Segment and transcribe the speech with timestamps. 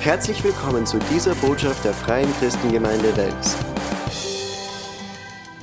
[0.00, 3.56] Herzlich willkommen zu dieser Botschaft der Freien Christengemeinde Wels.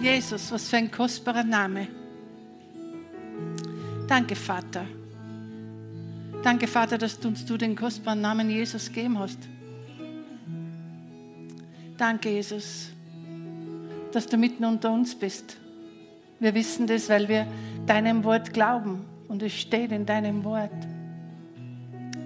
[0.02, 1.88] Jesus, was für ein kostbarer Name.
[4.10, 4.86] Danke, Vater.
[6.44, 9.40] Danke, Vater, dass du uns den kostbaren Namen Jesus gegeben hast.
[11.98, 12.90] Danke, Jesus,
[14.12, 15.56] dass du mitten unter uns bist.
[16.42, 17.48] Wir wissen das, weil wir
[17.88, 20.72] deinem Wort glauben und es steht in deinem Wort.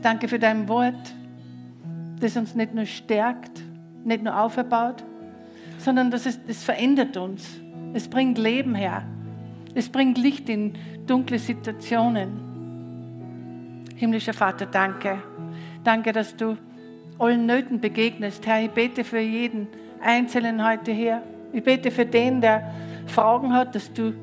[0.02, 1.14] Danke für dein Wort,
[2.20, 3.62] das uns nicht nur stärkt,
[4.04, 5.04] nicht nur auferbaut,
[5.78, 7.60] sondern dass es, es verändert uns.
[7.94, 9.04] Es bringt Leben her.
[9.74, 10.74] Es bringt Licht in
[11.08, 12.50] dunkle Situationen.
[13.96, 15.22] Himmlischer Vater, danke.
[15.84, 16.58] Danke, dass du
[17.18, 18.46] allen Nöten begegnest.
[18.48, 19.68] Herr, ich bete für jeden
[20.02, 21.22] Einzelnen heute hier.
[21.52, 22.72] Ich bete für den, der
[23.08, 24.14] Fragen hat, dass du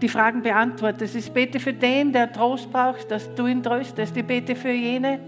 [0.00, 1.16] die Fragen beantwortest.
[1.16, 4.16] Ich bete für den, der Trost braucht, dass du ihn tröstest.
[4.16, 5.20] Ich bete für jene,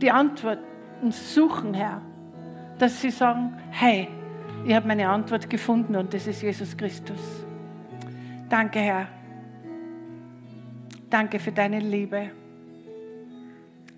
[0.00, 0.10] die
[0.98, 2.02] Antworten suchen, Herr.
[2.78, 4.08] Dass sie sagen, hey,
[4.64, 7.44] ich habe meine Antwort gefunden und das ist Jesus Christus.
[8.48, 9.08] Danke, Herr.
[11.08, 12.30] Danke für deine Liebe.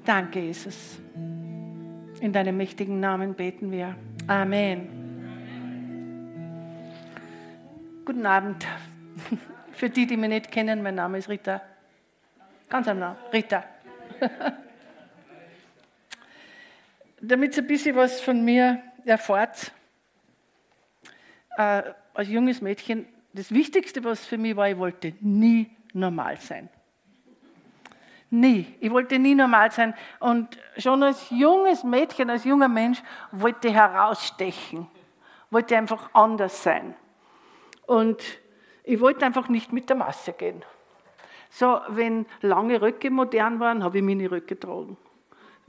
[0.04, 0.98] Danke, Jesus.
[2.20, 3.94] In deinem mächtigen Namen beten wir.
[4.26, 4.88] Amen.
[8.04, 8.66] Guten Abend.
[9.72, 11.62] Für die, die mich nicht kennen, mein Name ist Rita.
[12.68, 13.64] Ganz am Namen, Rita.
[17.20, 19.72] Damit ihr ein bisschen was von mir erfahrt,
[21.56, 21.82] äh,
[22.14, 26.68] als junges Mädchen, das Wichtigste, was für mich war, ich wollte nie normal sein.
[28.30, 28.66] Nie.
[28.78, 29.92] Ich wollte nie normal sein.
[30.20, 34.86] Und schon als junges Mädchen, als junger Mensch, wollte ich herausstechen.
[35.50, 36.94] Wollte einfach anders sein.
[37.86, 38.22] Und
[38.84, 40.64] ich wollte einfach nicht mit der Masse gehen.
[41.50, 44.96] So, wenn lange Röcke modern waren, habe ich Mini-Röcke getragen.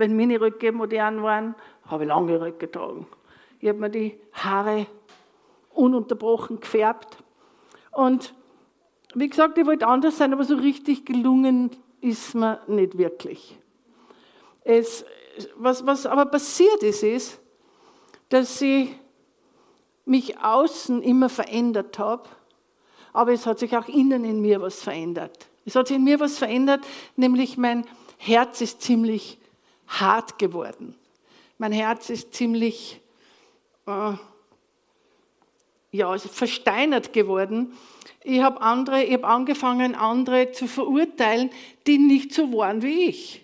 [0.02, 1.54] Wenn Mini-Röcke modern waren,
[1.86, 3.06] habe ich lange Röcke getragen.
[3.60, 4.88] Ich habe mir die Haare
[5.76, 7.18] ununterbrochen gefärbt.
[7.92, 8.34] Und
[9.14, 11.70] wie gesagt, ich wollte anders sein, aber so richtig gelungen
[12.00, 13.60] ist mir nicht wirklich.
[14.64, 15.06] Es,
[15.56, 17.40] was, was aber passiert ist, ist,
[18.30, 18.96] dass ich
[20.06, 22.28] mich außen immer verändert habe,
[23.14, 25.48] aber es hat sich auch innen in mir was verändert.
[25.64, 26.82] Es hat sich in mir was verändert,
[27.16, 27.86] nämlich mein
[28.18, 29.38] Herz ist ziemlich
[30.00, 30.96] hart geworden.
[31.58, 33.00] Mein Herz ist ziemlich
[33.86, 34.14] äh,
[35.92, 37.74] ja, versteinert geworden.
[38.24, 41.50] Ich habe andere, ich habe angefangen, andere zu verurteilen,
[41.86, 43.42] die nicht so waren wie ich.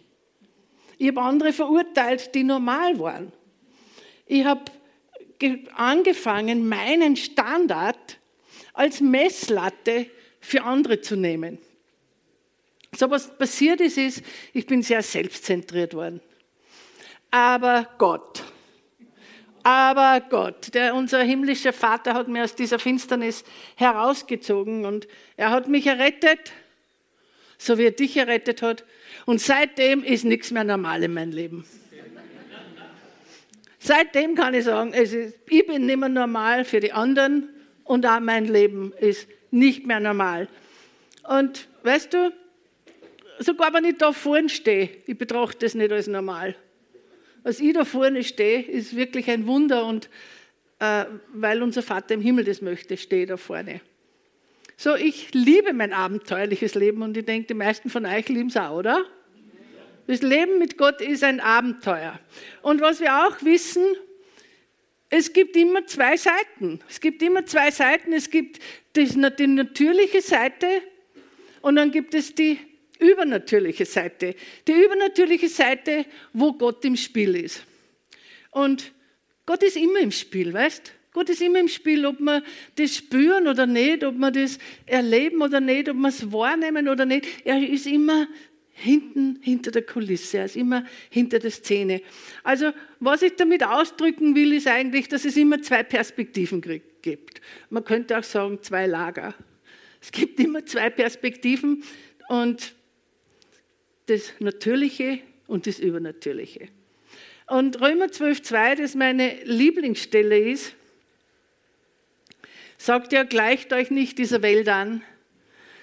[0.98, 3.32] Ich habe andere verurteilt, die normal waren.
[4.26, 4.64] Ich habe
[5.76, 8.18] angefangen, meinen Standard
[8.74, 10.08] als Messlatte
[10.40, 11.60] für andere zu nehmen.
[12.96, 16.22] So was passiert ist, ist, ich bin sehr selbstzentriert worden.
[17.32, 18.44] Aber Gott,
[19.68, 23.44] aber Gott, der, unser himmlischer Vater hat mir aus dieser Finsternis
[23.76, 26.54] herausgezogen und er hat mich errettet,
[27.58, 28.86] so wie er dich errettet hat.
[29.26, 31.66] Und seitdem ist nichts mehr normal in meinem Leben.
[33.78, 35.14] Seitdem kann ich sagen, ist,
[35.50, 37.50] ich bin nicht mehr normal für die anderen
[37.84, 40.48] und auch mein Leben ist nicht mehr normal.
[41.28, 42.32] Und weißt du,
[43.40, 46.56] sogar wenn ich da vorne stehe, ich betrachte das nicht als normal
[47.44, 50.10] als ich da vorne stehe, ist wirklich ein Wunder und
[50.80, 53.82] äh, weil unser Vater im Himmel das möchte, stehe ich da vorne.
[54.76, 58.58] So, ich liebe mein abenteuerliches Leben und ich denke, die meisten von euch lieben es
[58.58, 59.06] auch, oder?
[60.06, 62.20] Das Leben mit Gott ist ein Abenteuer.
[62.62, 63.84] Und was wir auch wissen,
[65.10, 66.80] es gibt immer zwei Seiten.
[66.88, 68.14] Es gibt immer zwei Seiten.
[68.14, 68.60] Es gibt
[68.96, 70.68] die natürliche Seite
[71.62, 72.60] und dann gibt es die
[73.00, 74.36] übernatürliche Seite.
[74.68, 77.64] Die übernatürliche Seite, wo Gott im Spiel ist.
[78.52, 78.92] Und
[79.46, 80.94] Gott ist immer im Spiel, weißt?
[81.14, 82.44] Gott ist immer im Spiel, ob wir
[82.76, 87.06] das spüren oder nicht, ob wir das erleben oder nicht, ob wir es wahrnehmen oder
[87.06, 87.26] nicht.
[87.44, 88.28] Er ist immer
[88.74, 92.02] hinten, hinter der Kulisse, er ist immer hinter der Szene.
[92.44, 96.62] Also, was ich damit ausdrücken will, ist eigentlich, dass es immer zwei Perspektiven
[97.02, 97.42] gibt.
[97.72, 99.34] Man könnte auch sagen, zwei Lager.
[100.00, 101.84] Es gibt immer zwei Perspektiven
[102.30, 102.76] und
[104.08, 106.70] das Natürliche und das Übernatürliche.
[107.48, 110.76] Und Römer 12,2, das meine Lieblingsstelle ist,
[112.78, 115.02] sagt ja, gleicht euch nicht dieser Welt an,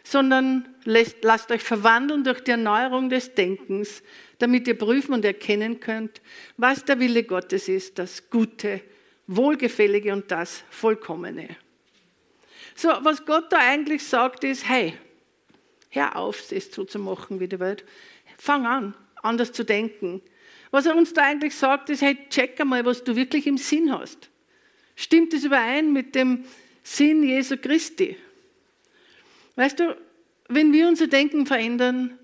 [0.05, 4.03] sondern lasst, euch verwandeln durch die Erneuerung des Denkens,
[4.38, 6.21] damit ihr prüfen und erkennen könnt,
[6.59, 8.82] was der Wille Gottes ist, das Gute,
[9.26, 11.56] Wohlgefällige und das Vollkommene.
[12.75, 14.94] So, was Gott da eigentlich sagt, ist, hey,
[15.88, 17.85] hör auf, es so zu machen wie die Welt.
[18.44, 20.20] Fang an, anders zu denken.
[20.70, 23.91] Was er uns da eigentlich sagt, ist, hey, check einmal, was du wirklich im Sinn
[23.91, 24.29] hast.
[24.96, 26.44] Stimmt es überein mit dem
[26.82, 28.19] Sinn Jesu Christi?
[29.56, 29.96] Weißt du,
[30.49, 32.19] wenn wir unser Denken verändern,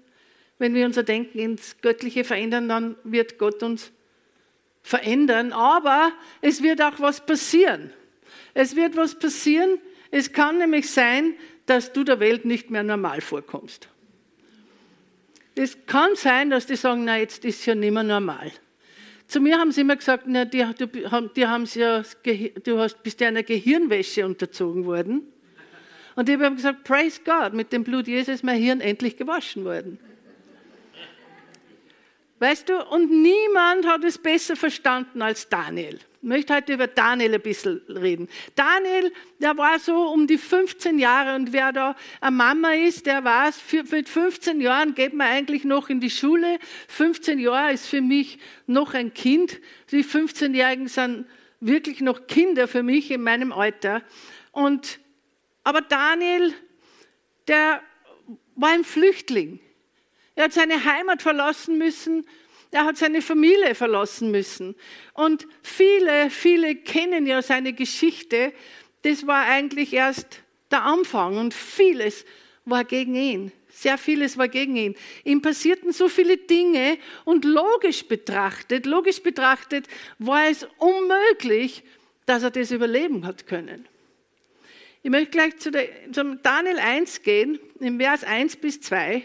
[0.58, 3.90] wenn wir unser Denken ins Göttliche verändern, dann wird Gott uns
[4.82, 5.54] verändern.
[5.54, 6.12] Aber
[6.42, 7.94] es wird auch was passieren.
[8.52, 9.78] Es wird was passieren.
[10.10, 11.32] Es kann nämlich sein,
[11.64, 13.88] dass du der Welt nicht mehr normal vorkommst.
[15.54, 18.52] Es kann sein, dass die sagen, na jetzt ist ja nicht mehr normal.
[19.26, 22.02] Zu mir haben sie immer gesagt, na, die, du, die haben ja,
[22.64, 25.22] du hast, bist ja einer Gehirnwäsche unterzogen worden.
[26.16, 29.64] Und ich habe gesagt, praise God, mit dem Blut Jesus ist mein Hirn endlich gewaschen
[29.64, 29.98] worden.
[32.40, 36.00] Weißt du, und niemand hat es besser verstanden als Daniel.
[36.22, 38.28] Ich möchte heute über Daniel ein bisschen reden.
[38.54, 43.22] Daniel, der war so um die 15 Jahre und wer da eine Mama ist, der
[43.22, 43.60] weiß,
[43.90, 46.58] mit 15 Jahren geht man eigentlich noch in die Schule.
[46.88, 49.60] 15 Jahre ist für mich noch ein Kind.
[49.90, 51.26] Die 15-Jährigen sind
[51.60, 54.02] wirklich noch Kinder für mich in meinem Alter.
[54.52, 54.98] Und,
[55.62, 56.54] aber Daniel,
[57.48, 57.82] der
[58.56, 59.60] war ein Flüchtling.
[60.34, 62.26] Er hat seine Heimat verlassen müssen.
[62.70, 64.76] Er hat seine Familie verlassen müssen.
[65.14, 68.52] Und viele, viele kennen ja seine Geschichte.
[69.02, 72.24] Das war eigentlich erst der Anfang und vieles
[72.64, 73.52] war gegen ihn.
[73.68, 74.94] Sehr vieles war gegen ihn.
[75.24, 79.86] Ihm passierten so viele Dinge und logisch betrachtet, logisch betrachtet
[80.18, 81.82] war es unmöglich,
[82.26, 83.88] dass er das überleben hat können.
[85.02, 89.22] Ich möchte gleich zu der, zum Daniel 1 gehen, im Vers 1 bis 2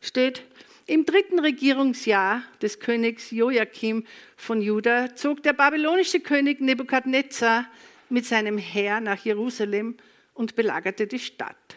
[0.00, 0.42] steht,
[0.86, 4.06] im dritten Regierungsjahr des Königs Joachim
[4.36, 7.66] von Juda zog der babylonische König Nebukadnezar
[8.08, 9.96] mit seinem Heer nach Jerusalem
[10.32, 11.76] und belagerte die Stadt.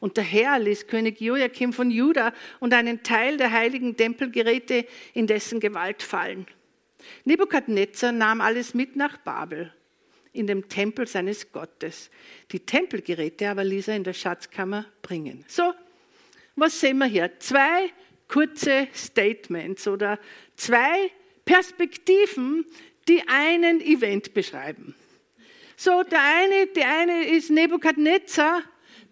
[0.00, 4.84] Und der Herr ließ König Joachim von Juda und einen Teil der heiligen Tempelgeräte
[5.14, 6.46] in dessen Gewalt fallen.
[7.24, 9.72] Nebukadnezar nahm alles mit nach Babel,
[10.32, 12.10] in dem Tempel seines Gottes.
[12.52, 15.44] Die Tempelgeräte aber ließ er in der Schatzkammer bringen.
[15.48, 15.72] So,
[16.56, 17.38] was sehen wir hier?
[17.38, 17.90] Zwei
[18.28, 20.18] kurze Statements oder
[20.56, 21.10] zwei
[21.44, 22.64] Perspektiven,
[23.08, 24.94] die einen Event beschreiben.
[25.76, 28.62] So, der eine, die eine ist Nebukadnezar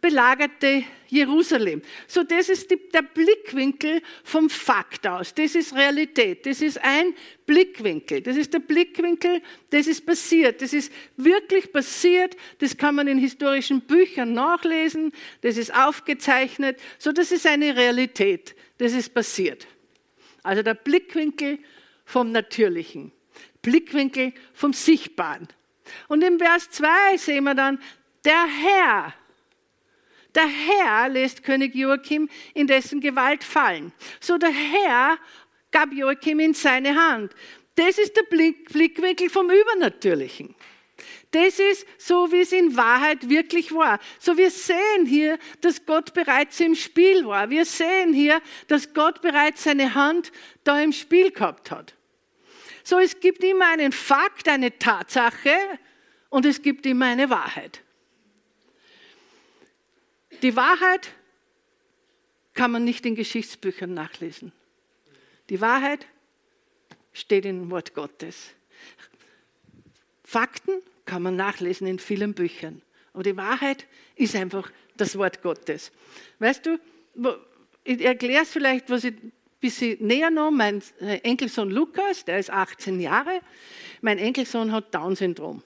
[0.01, 1.83] belagerte Jerusalem.
[2.07, 5.35] So, das ist die, der Blickwinkel vom Fakt aus.
[5.35, 6.47] Das ist Realität.
[6.47, 7.15] Das ist ein
[7.47, 8.21] Blickwinkel.
[8.21, 10.63] Das ist der Blickwinkel, das ist passiert.
[10.63, 12.37] Das ist wirklich passiert.
[12.59, 15.13] Das kann man in historischen Büchern nachlesen.
[15.41, 16.79] Das ist aufgezeichnet.
[16.99, 18.55] So, das ist eine Realität.
[18.79, 19.67] Das ist passiert.
[20.43, 21.59] Also der Blickwinkel
[22.05, 23.13] vom Natürlichen.
[23.63, 25.49] Blickwinkel vom Sichtbaren.
[26.09, 27.81] Und im Vers 2 sehen wir dann,
[28.25, 29.15] der Herr
[30.39, 33.93] der Herr lässt König Joachim in dessen Gewalt fallen.
[34.21, 35.19] So der Herr
[35.73, 37.33] gab Joachim in seine Hand.
[37.75, 40.55] Das ist der Blick, Blickwinkel vom Übernatürlichen.
[41.33, 43.99] Das ist so, wie es in Wahrheit wirklich war.
[44.19, 47.51] So wir sehen hier, dass Gott bereits im Spiel war.
[47.51, 50.31] Wir sehen hier, dass Gott bereits seine Hand
[50.63, 51.95] da im Spiel gehabt hat.
[52.85, 55.57] So es gibt immer einen Fakt, eine Tatsache
[56.31, 57.83] und es gibt immer eine Wahrheit.
[60.43, 61.13] Die Wahrheit
[62.55, 64.53] kann man nicht in Geschichtsbüchern nachlesen.
[65.51, 66.07] Die Wahrheit
[67.13, 68.51] steht im Wort Gottes.
[70.23, 72.83] Fakten kann man nachlesen in vielen Büchern.
[73.13, 75.91] Aber die Wahrheit ist einfach das Wort Gottes.
[76.39, 76.79] Weißt du,
[77.85, 80.51] ich erkläre es vielleicht, was ich ein bisschen näher noch.
[80.51, 83.41] Mein äh, Enkelsohn Lukas, der ist 18 Jahre.
[84.03, 85.63] Mein Enkelsohn hat Down-Syndrom.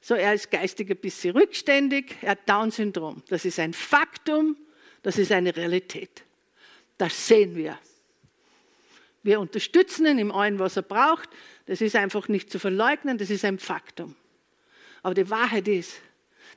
[0.00, 3.22] So, er ist geistig ein bisschen rückständig, er hat Down-Syndrom.
[3.28, 4.56] Das ist ein Faktum,
[5.02, 6.24] das ist eine Realität.
[6.96, 7.78] Das sehen wir.
[9.22, 11.28] Wir unterstützen ihn im allen, was er braucht.
[11.66, 14.14] Das ist einfach nicht zu verleugnen, das ist ein Faktum.
[15.02, 16.00] Aber die Wahrheit ist,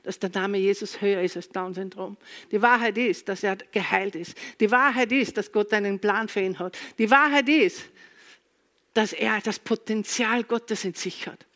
[0.02, 2.16] dass der Name Jesus höher ist als Down-Syndrom.
[2.50, 4.36] Die Wahrheit ist, dass er geheilt ist.
[4.58, 6.76] Die Wahrheit ist, dass Gott einen Plan für ihn hat.
[6.98, 7.84] Die Wahrheit ist,
[8.94, 11.46] dass er das Potenzial Gottes in sich hat.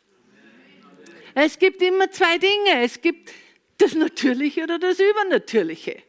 [1.39, 2.81] Es gibt immer zwei Dinge.
[2.81, 3.31] Es gibt
[3.77, 6.01] das Natürliche oder das Übernatürliche.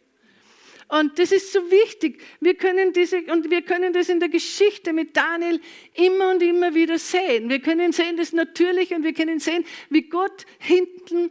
[0.88, 2.22] Und das ist so wichtig.
[2.40, 5.60] Wir können diese, und wir können das in der Geschichte mit Daniel
[5.92, 7.50] immer und immer wieder sehen.
[7.50, 11.30] Wir können sehen das Natürliche und wir können sehen, wie Gott hinten,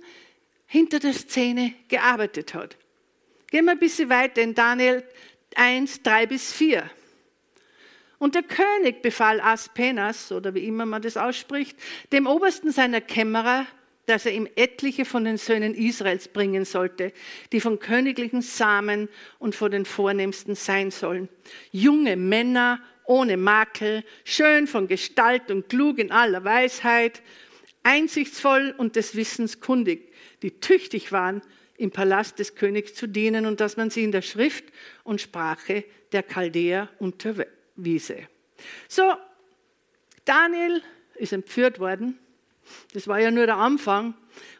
[0.67, 2.77] hinter der Szene gearbeitet hat.
[3.49, 5.03] Gehen wir ein bisschen weiter in Daniel
[5.55, 6.87] 1, 3 bis 4.
[8.19, 11.75] Und der König befahl Aspenas, oder wie immer man das ausspricht,
[12.11, 13.65] dem Obersten seiner Kämmerer,
[14.07, 17.13] dass er ihm etliche von den Söhnen Israels bringen sollte,
[17.51, 21.29] die von königlichen Samen und von den Vornehmsten sein sollen.
[21.71, 27.21] Junge Männer ohne Makel, schön von Gestalt und klug in aller Weisheit,
[27.83, 31.41] einsichtsvoll und des Wissens kundig, die tüchtig waren,
[31.77, 34.65] im Palast des Königs zu dienen und dass man sie in der Schrift
[35.03, 38.27] und Sprache der Chaldäer unterwiese.
[38.87, 39.13] So,
[40.25, 40.81] Daniel
[41.15, 42.19] ist entführt worden.
[42.93, 44.13] Das war ja nur der Anfang.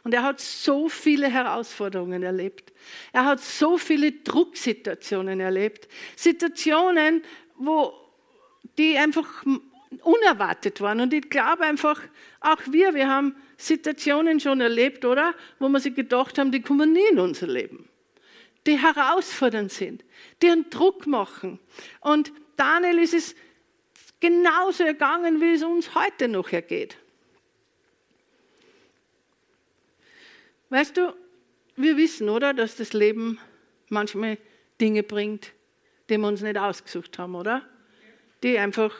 [0.04, 2.72] Und er hat so viele Herausforderungen erlebt.
[3.12, 5.88] Er hat so viele Drucksituationen erlebt.
[6.16, 7.22] Situationen,
[7.56, 7.92] wo
[8.76, 9.44] die einfach
[10.02, 11.00] unerwartet waren.
[11.00, 12.00] Und ich glaube einfach,
[12.40, 15.34] auch wir, wir haben Situationen schon erlebt, oder?
[15.58, 17.88] Wo wir sich gedacht haben, die kommen nie in unser Leben.
[18.66, 20.04] Die herausfordernd sind,
[20.42, 21.58] die einen Druck machen.
[22.00, 23.34] Und Daniel ist es
[24.20, 26.96] genauso ergangen, wie es uns heute noch ergeht.
[30.70, 31.14] Weißt du,
[31.76, 33.38] wir wissen, oder, dass das Leben
[33.88, 34.38] manchmal
[34.80, 35.52] Dinge bringt,
[36.08, 37.62] die wir uns nicht ausgesucht haben, oder?
[38.42, 38.94] Die einfach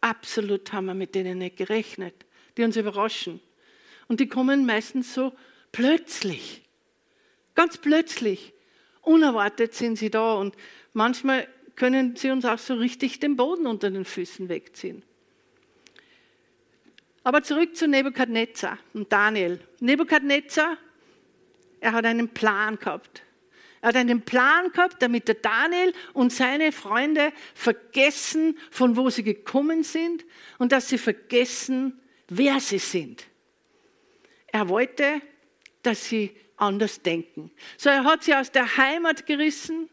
[0.00, 2.14] absolut haben wir mit denen nicht gerechnet,
[2.56, 3.40] die uns überraschen.
[4.08, 5.32] Und die kommen meistens so
[5.70, 6.62] plötzlich,
[7.54, 8.52] ganz plötzlich.
[9.00, 10.54] Unerwartet sind sie da und
[10.92, 15.02] manchmal können sie uns auch so richtig den Boden unter den Füßen wegziehen.
[17.24, 19.60] Aber zurück zu Nebukadnezar und Daniel.
[19.80, 20.76] Nebukadnezar,
[21.82, 23.22] er hat einen Plan gehabt.
[23.80, 29.24] Er hat einen Plan gehabt, damit der Daniel und seine Freunde vergessen, von wo sie
[29.24, 30.24] gekommen sind
[30.58, 33.26] und dass sie vergessen, wer sie sind.
[34.46, 35.20] Er wollte,
[35.82, 37.50] dass sie anders denken.
[37.76, 39.88] So, er hat sie aus der Heimat gerissen,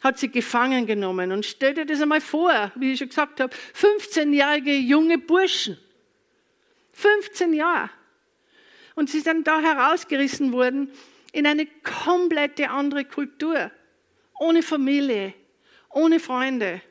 [0.00, 3.54] hat sie gefangen genommen und stell dir das einmal vor, wie ich schon gesagt habe,
[3.76, 5.78] 15-jährige junge Burschen.
[6.94, 7.90] 15 Jahre.
[9.00, 10.90] Und sie sind da herausgerissen worden
[11.32, 11.64] in eine
[12.04, 13.70] komplette andere Kultur,
[14.38, 15.32] ohne Familie,
[15.88, 16.82] ohne Freunde.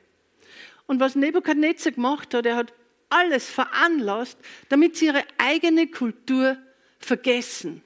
[0.88, 2.74] Und was Nebukadnezar gemacht hat, er hat
[3.10, 4.40] alles veranlasst,
[4.70, 6.58] damit sie ihre eigene Kultur
[6.98, 7.84] vergessen.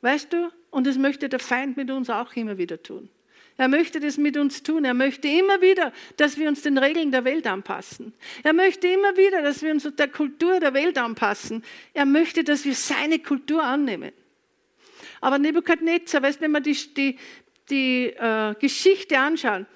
[0.00, 3.10] Weißt du, und das möchte der Feind mit uns auch immer wieder tun.
[3.58, 4.84] Er möchte das mit uns tun.
[4.84, 8.12] Er möchte immer wieder, dass wir uns den Regeln der Welt anpassen.
[8.42, 11.64] Er möchte immer wieder, dass wir uns der Kultur der Welt anpassen.
[11.94, 14.12] Er möchte, dass wir seine Kultur annehmen.
[15.20, 17.18] Aber Nebukadnezar, weißt, wenn wir die, die,
[17.70, 19.66] die äh, Geschichte anschauen,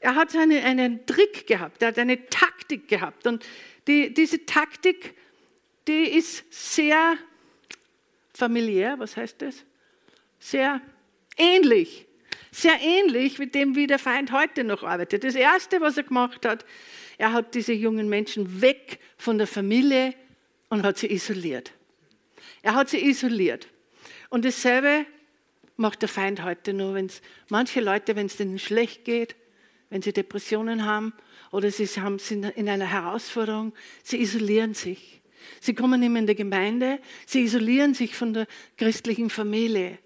[0.00, 3.26] er hat eine, einen Trick gehabt, er hat eine Taktik gehabt.
[3.26, 3.44] Und
[3.86, 5.14] die, diese Taktik,
[5.86, 7.16] die ist sehr
[8.32, 9.64] familiär, was heißt das?
[10.40, 10.80] Sehr
[11.36, 12.06] ähnlich.
[12.54, 15.24] Sehr ähnlich mit dem, wie der Feind heute noch arbeitet.
[15.24, 16.66] Das Erste, was er gemacht hat,
[17.16, 20.14] er hat diese jungen Menschen weg von der Familie
[20.68, 21.72] und hat sie isoliert.
[22.60, 23.68] Er hat sie isoliert.
[24.28, 25.06] Und dasselbe
[25.76, 29.34] macht der Feind heute nur, wenn es manche Leute, wenn es denen schlecht geht,
[29.88, 31.14] wenn sie Depressionen haben
[31.52, 35.22] oder sie haben, sind in einer Herausforderung, sie isolieren sich.
[35.60, 39.98] Sie kommen nicht mehr in die Gemeinde, sie isolieren sich von der christlichen Familie.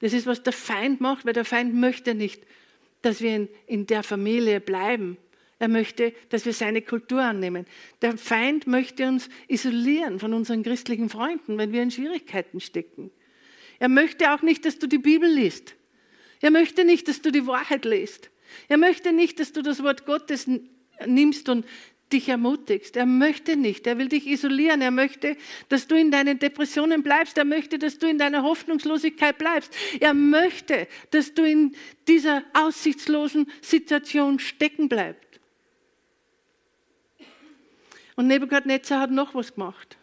[0.00, 2.42] Das ist, was der Feind macht, weil der Feind möchte nicht,
[3.02, 5.16] dass wir in, der Familie bleiben.
[5.58, 7.66] Er möchte, dass wir seine Kultur annehmen.
[8.02, 13.10] Der Feind möchte uns isolieren von unseren christlichen Freunden, wenn wir in Schwierigkeiten stecken.
[13.78, 15.74] Er möchte auch nicht, dass du die Bibel liest.
[16.40, 18.30] Er möchte nicht, dass du die Wahrheit liest.
[18.68, 20.48] Er möchte nicht, dass du das Wort Gottes
[21.06, 21.64] nimmst und
[22.12, 22.96] dich ermutigst.
[22.96, 23.86] Er möchte nicht.
[23.86, 24.80] Er will dich isolieren.
[24.80, 25.36] Er möchte,
[25.68, 27.36] dass du in deinen Depressionen bleibst.
[27.38, 29.74] Er möchte, dass du in deiner Hoffnungslosigkeit bleibst.
[30.00, 31.74] Er möchte, dass du in
[32.06, 35.40] dieser aussichtslosen Situation stecken bleibst.
[38.14, 39.98] Und Nebukadnezar hat noch was gemacht.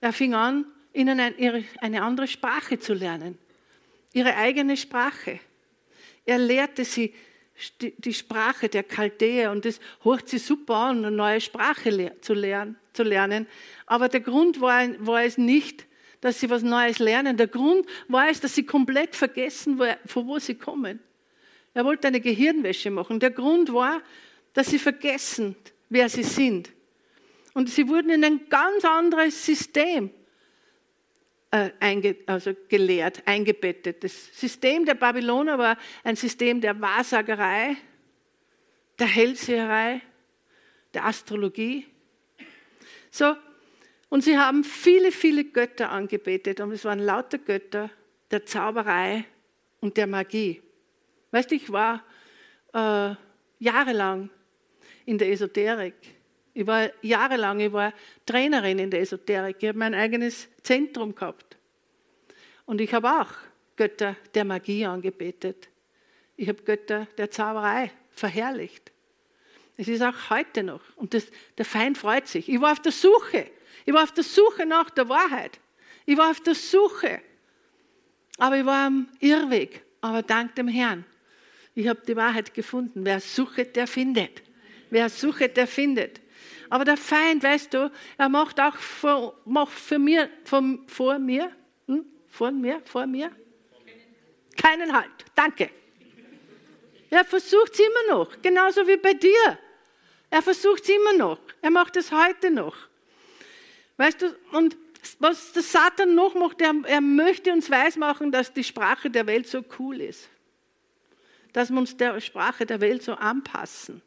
[0.00, 3.36] Er fing an, ihnen eine andere Sprache zu lernen,
[4.12, 5.40] ihre eigene Sprache.
[6.24, 7.12] Er lehrte sie
[7.80, 13.46] die Sprache der Chaldäer und das hört sie super an, eine neue Sprache zu lernen.
[13.86, 15.86] Aber der Grund war, war es nicht,
[16.20, 17.36] dass sie was Neues lernen.
[17.36, 21.00] Der Grund war es, dass sie komplett vergessen, von wo sie kommen.
[21.74, 23.20] Er wollte eine Gehirnwäsche machen.
[23.20, 24.02] Der Grund war,
[24.54, 25.56] dass sie vergessen,
[25.88, 26.70] wer sie sind.
[27.52, 30.10] Und sie wurden in ein ganz anderes System
[31.50, 34.02] äh, einge, also gelehrt, eingebettet.
[34.02, 37.76] Das System der Babyloner war ein System der Wahrsagerei,
[38.98, 40.00] der Hellseherei,
[40.94, 41.86] der Astrologie.
[43.10, 43.36] So,
[44.08, 47.90] und sie haben viele, viele Götter angebetet und es waren lauter Götter
[48.30, 49.24] der Zauberei
[49.80, 50.62] und der Magie.
[51.30, 52.04] Weißt du, ich war
[52.72, 53.14] äh,
[53.58, 54.30] jahrelang
[55.04, 56.15] in der Esoterik
[56.56, 57.92] ich war jahrelang, ich war
[58.24, 59.56] Trainerin in der Esoterik.
[59.60, 61.54] Ich habe mein eigenes Zentrum gehabt.
[62.64, 63.28] Und ich habe auch
[63.76, 65.68] Götter der Magie angebetet.
[66.34, 68.90] Ich habe Götter der Zauberei verherrlicht.
[69.76, 70.80] Es ist auch heute noch.
[70.96, 71.26] Und das,
[71.58, 72.48] der Feind freut sich.
[72.48, 73.50] Ich war auf der Suche.
[73.84, 75.60] Ich war auf der Suche nach der Wahrheit.
[76.06, 77.20] Ich war auf der Suche.
[78.38, 79.82] Aber ich war am Irrweg.
[80.00, 81.04] Aber dank dem Herrn.
[81.74, 83.04] Ich habe die Wahrheit gefunden.
[83.04, 84.42] Wer sucht, der findet.
[84.88, 86.22] Wer sucht, der findet.
[86.68, 91.52] Aber der Feind, weißt du, er macht auch vor, macht für mir, vor, vor mir,
[91.86, 92.04] hm?
[92.28, 93.30] vor mir, vor mir,
[94.56, 95.10] keinen Halt.
[95.34, 95.70] Danke.
[97.10, 99.58] Er versucht es immer noch, genauso wie bei dir.
[100.30, 101.38] Er versucht es immer noch.
[101.62, 102.76] Er macht es heute noch.
[103.96, 104.76] Weißt du, und
[105.18, 109.46] was der Satan noch macht, er, er möchte uns weismachen, dass die Sprache der Welt
[109.46, 110.28] so cool ist.
[111.52, 114.02] Dass wir uns der Sprache der Welt so anpassen.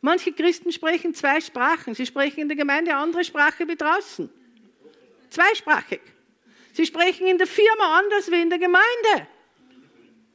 [0.00, 1.94] Manche Christen sprechen zwei Sprachen.
[1.94, 4.30] Sie sprechen in der Gemeinde eine andere Sprache wie draußen.
[5.28, 6.00] Zweisprachig.
[6.72, 9.28] Sie sprechen in der Firma anders wie in der Gemeinde.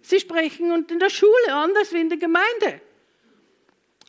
[0.01, 2.81] Sie sprechen und in der Schule anders wie in der Gemeinde.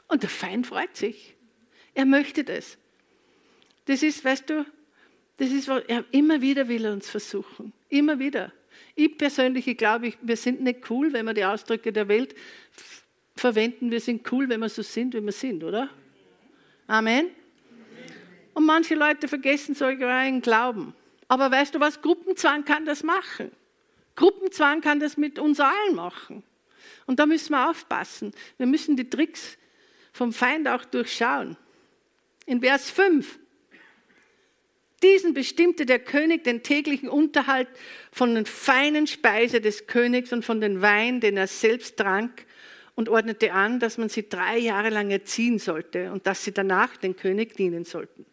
[0.09, 1.35] Und der Feind freut sich.
[1.95, 2.77] Er möchte das.
[3.87, 4.67] Das ist, weißt du,
[5.39, 7.73] das ist, er immer wieder will er uns versuchen.
[7.89, 8.53] Immer wieder.
[8.95, 12.35] Ich persönlich ich glaube, wir sind nicht cool, wenn wir die Ausdrücke der Welt
[13.37, 13.90] verwenden.
[13.90, 15.90] Wir sind cool, wenn wir so sind, wie wir sind, oder?
[16.87, 17.31] Amen.
[18.55, 20.95] Und manche Leute vergessen sogar einen Glauben.
[21.28, 22.00] Aber weißt du was?
[22.00, 23.50] Gruppenzwang kann das machen.
[24.14, 26.43] Gruppenzwang kann das mit uns allen machen.
[27.07, 28.33] Und da müssen wir aufpassen.
[28.57, 29.59] Wir müssen die Tricks
[30.12, 31.57] vom Feind auch durchschauen.
[32.47, 33.38] In Vers 5.
[35.02, 37.69] Diesen bestimmte der König den täglichen Unterhalt
[38.11, 42.47] von den feinen Speise des Königs und von den Wein, den er selbst trank,
[42.97, 46.97] und ordnete an, dass man sie drei Jahre lang erziehen sollte und dass sie danach
[46.97, 48.26] den König dienen sollten.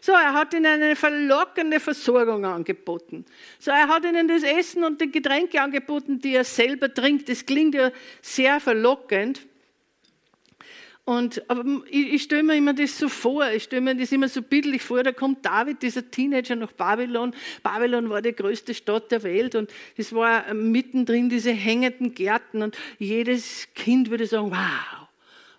[0.00, 3.24] So, er hat ihnen eine verlockende Versorgung angeboten.
[3.58, 7.28] So, er hat ihnen das Essen und die Getränke angeboten, die er selber trinkt.
[7.28, 7.90] Das klingt ja
[8.22, 9.46] sehr verlockend.
[11.06, 14.28] Und, aber ich, ich stelle mir immer das so vor, ich stelle mir das immer
[14.28, 17.32] so bildlich vor, da kommt David, dieser Teenager, nach Babylon.
[17.62, 22.76] Babylon war die größte Stadt der Welt und es war mittendrin diese hängenden Gärten und
[22.98, 25.08] jedes Kind würde sagen, wow,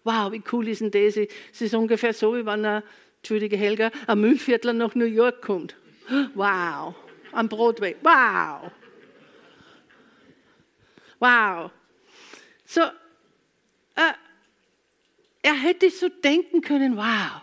[0.03, 1.15] wow, wie cool ist denn das?
[1.15, 2.83] Es ist ungefähr so, wie wenn er
[3.19, 5.77] Entschuldige Helga, ein Müllviertler nach New York kommt.
[6.33, 6.93] Wow.
[7.31, 7.95] Am Broadway.
[8.01, 8.69] Wow.
[11.19, 11.71] Wow.
[12.65, 14.13] So, äh,
[15.47, 17.41] er hätte so denken können, wow,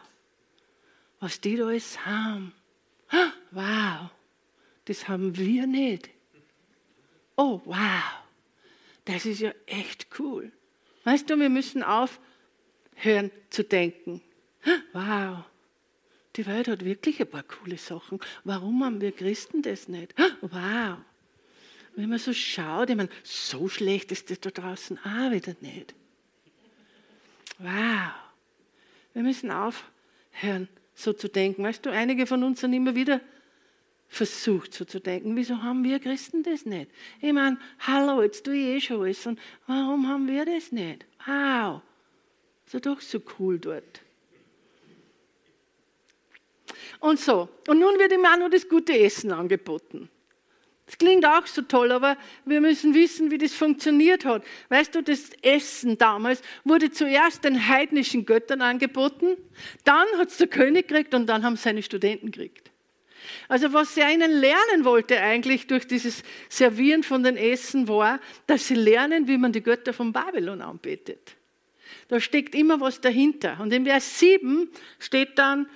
[1.20, 2.52] was die da alles haben.
[3.50, 4.10] Wow,
[4.84, 6.10] das haben wir nicht.
[7.34, 8.02] Oh, wow,
[9.06, 10.52] das ist ja echt cool.
[11.04, 14.20] Weißt du, wir müssen aufhören zu denken.
[14.92, 15.44] Wow,
[16.36, 18.20] die Welt hat wirklich ein paar coole Sachen.
[18.44, 20.14] Warum haben wir Christen das nicht?
[20.42, 20.98] Wow.
[21.96, 25.94] Wenn man so schaut, ich meine, so schlecht ist das da draußen auch wieder nicht.
[27.58, 28.12] Wow.
[29.12, 31.62] Wir müssen aufhören, so zu denken.
[31.62, 33.20] Weißt du, einige von uns sind immer wieder
[34.08, 35.36] versucht, so zu denken.
[35.36, 36.90] Wieso haben wir Christen das nicht?
[37.20, 39.26] Ich meine, hallo, jetzt tue ich eh schon alles.
[39.26, 41.04] Und warum haben wir das nicht?
[41.26, 41.82] Wow.
[42.66, 44.00] Ist doch so cool dort.
[47.00, 47.48] Und so.
[47.68, 50.08] Und nun wird ihm auch noch das gute Essen angeboten.
[50.86, 54.44] Das klingt auch so toll, aber wir müssen wissen, wie das funktioniert hat.
[54.68, 59.36] Weißt du, das Essen damals wurde zuerst den heidnischen Göttern angeboten,
[59.84, 62.70] dann hat es der König gekriegt und dann haben seine Studenten gekriegt.
[63.48, 68.68] Also was er ihnen lernen wollte eigentlich durch dieses Servieren von den Essen war, dass
[68.68, 71.36] sie lernen, wie man die Götter von Babylon anbetet.
[72.08, 73.58] Da steckt immer was dahinter.
[73.60, 74.68] Und in Vers 7
[74.98, 75.66] steht dann,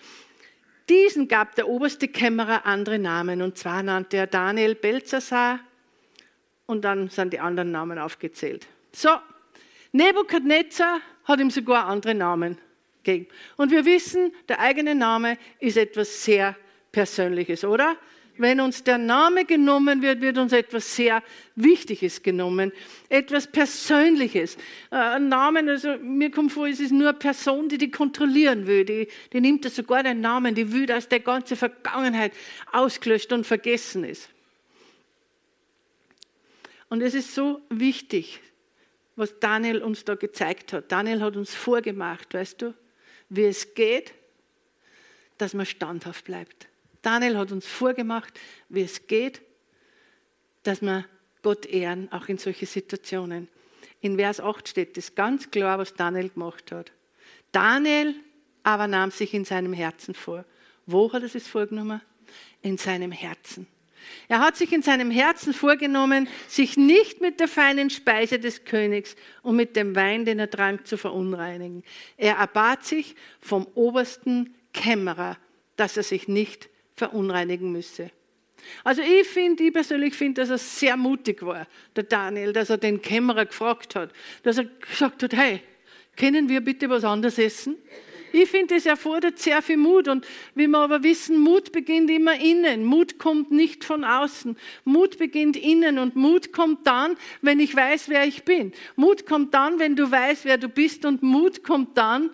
[0.89, 5.61] diesen gab der oberste Kämmerer andere Namen, und zwar nannte er Daniel Belzasar,
[6.67, 8.67] und dann sind die anderen Namen aufgezählt.
[8.93, 9.09] So,
[9.93, 12.59] Nebukadnezar hat ihm sogar andere Namen
[13.03, 13.27] gegeben.
[13.57, 16.57] Und wir wissen, der eigene Name ist etwas sehr
[16.93, 17.97] Persönliches, oder?
[18.39, 21.23] Wenn uns der Name genommen wird, wird uns etwas sehr
[21.57, 22.73] Wichtiges genommen,
[23.09, 24.57] etwas Persönliches.
[24.91, 28.67] Äh, ein Namen, also mir kommt vor, es ist nur eine Person, die die kontrollieren
[28.67, 28.85] will.
[28.85, 32.33] Die, die nimmt ja sogar den Namen, die will, dass der ganze Vergangenheit
[32.73, 34.29] ausgelöscht und vergessen ist.
[36.89, 38.41] Und es ist so wichtig,
[39.17, 40.91] was Daniel uns da gezeigt hat.
[40.91, 42.75] Daniel hat uns vorgemacht, weißt du,
[43.29, 44.15] wie es geht,
[45.37, 46.69] dass man standhaft bleibt
[47.03, 49.43] Daniel hat uns vorgemacht, wie es geht,
[50.63, 51.05] dass wir
[51.43, 53.49] Gott ehren, auch in solche Situationen.
[54.01, 56.93] In Vers 8 steht es ganz klar, was Daniel gemacht hat.
[57.53, 58.15] Daniel
[58.63, 60.45] aber nahm sich in seinem Herzen vor.
[60.87, 62.01] Wo hat er es vorgenommen?
[62.63, 63.67] In seinem Herzen.
[64.29, 69.17] Er hat sich in seinem Herzen vorgenommen, sich nicht mit der feinen Speise des Königs
[69.43, 71.83] und mit dem Wein, den er trank, zu verunreinigen.
[72.17, 75.37] Er erbat sich vom obersten Kämmerer,
[75.77, 78.11] dass er sich nicht verunreinigen müsse.
[78.85, 82.79] Also ich finde, ich persönlich finde, dass er sehr mutig war, der Daniel, dass er
[82.79, 85.63] den Kämmerer gefragt hat, dass er gesagt hat, hey,
[86.17, 87.77] können wir bitte was anderes essen?
[88.31, 90.07] Ich finde, es erfordert sehr viel Mut.
[90.07, 92.85] Und wie wir aber wissen, Mut beginnt immer innen.
[92.85, 94.55] Mut kommt nicht von außen.
[94.85, 95.99] Mut beginnt innen.
[95.99, 98.73] Und Mut kommt dann, wenn ich weiß, wer ich bin.
[98.97, 101.07] Mut kommt dann, wenn du weißt, wer du bist.
[101.07, 102.29] Und Mut kommt dann,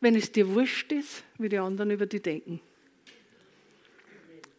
[0.00, 2.60] wenn es dir wurscht ist, wie die anderen über dich denken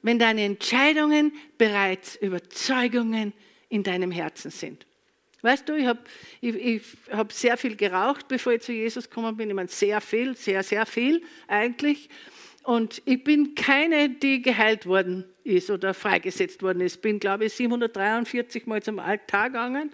[0.01, 3.33] wenn deine Entscheidungen bereits Überzeugungen
[3.69, 4.85] in deinem Herzen sind.
[5.41, 5.99] Weißt du, ich habe
[6.41, 6.81] ich, ich
[7.11, 9.49] hab sehr viel geraucht, bevor ich zu Jesus gekommen bin.
[9.49, 12.09] Ich meine, sehr viel, sehr, sehr viel eigentlich.
[12.63, 17.01] Und ich bin keine, die geheilt worden ist oder freigesetzt worden ist.
[17.01, 19.91] Bin, glaube ich, 743 Mal zum Altar gegangen,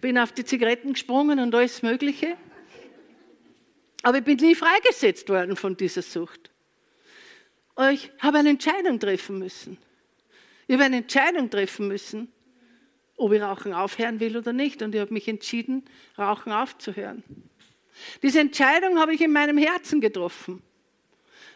[0.00, 2.36] bin auf die Zigaretten gesprungen und alles Mögliche.
[4.02, 6.50] Aber ich bin nie freigesetzt worden von dieser Sucht.
[7.92, 9.78] Ich habe eine Entscheidung treffen müssen.
[10.66, 12.32] Ich habe eine Entscheidung treffen müssen,
[13.16, 14.82] ob ich Rauchen aufhören will oder nicht.
[14.82, 15.84] Und ich habe mich entschieden,
[16.16, 17.22] Rauchen aufzuhören.
[18.22, 20.62] Diese Entscheidung habe ich in meinem Herzen getroffen.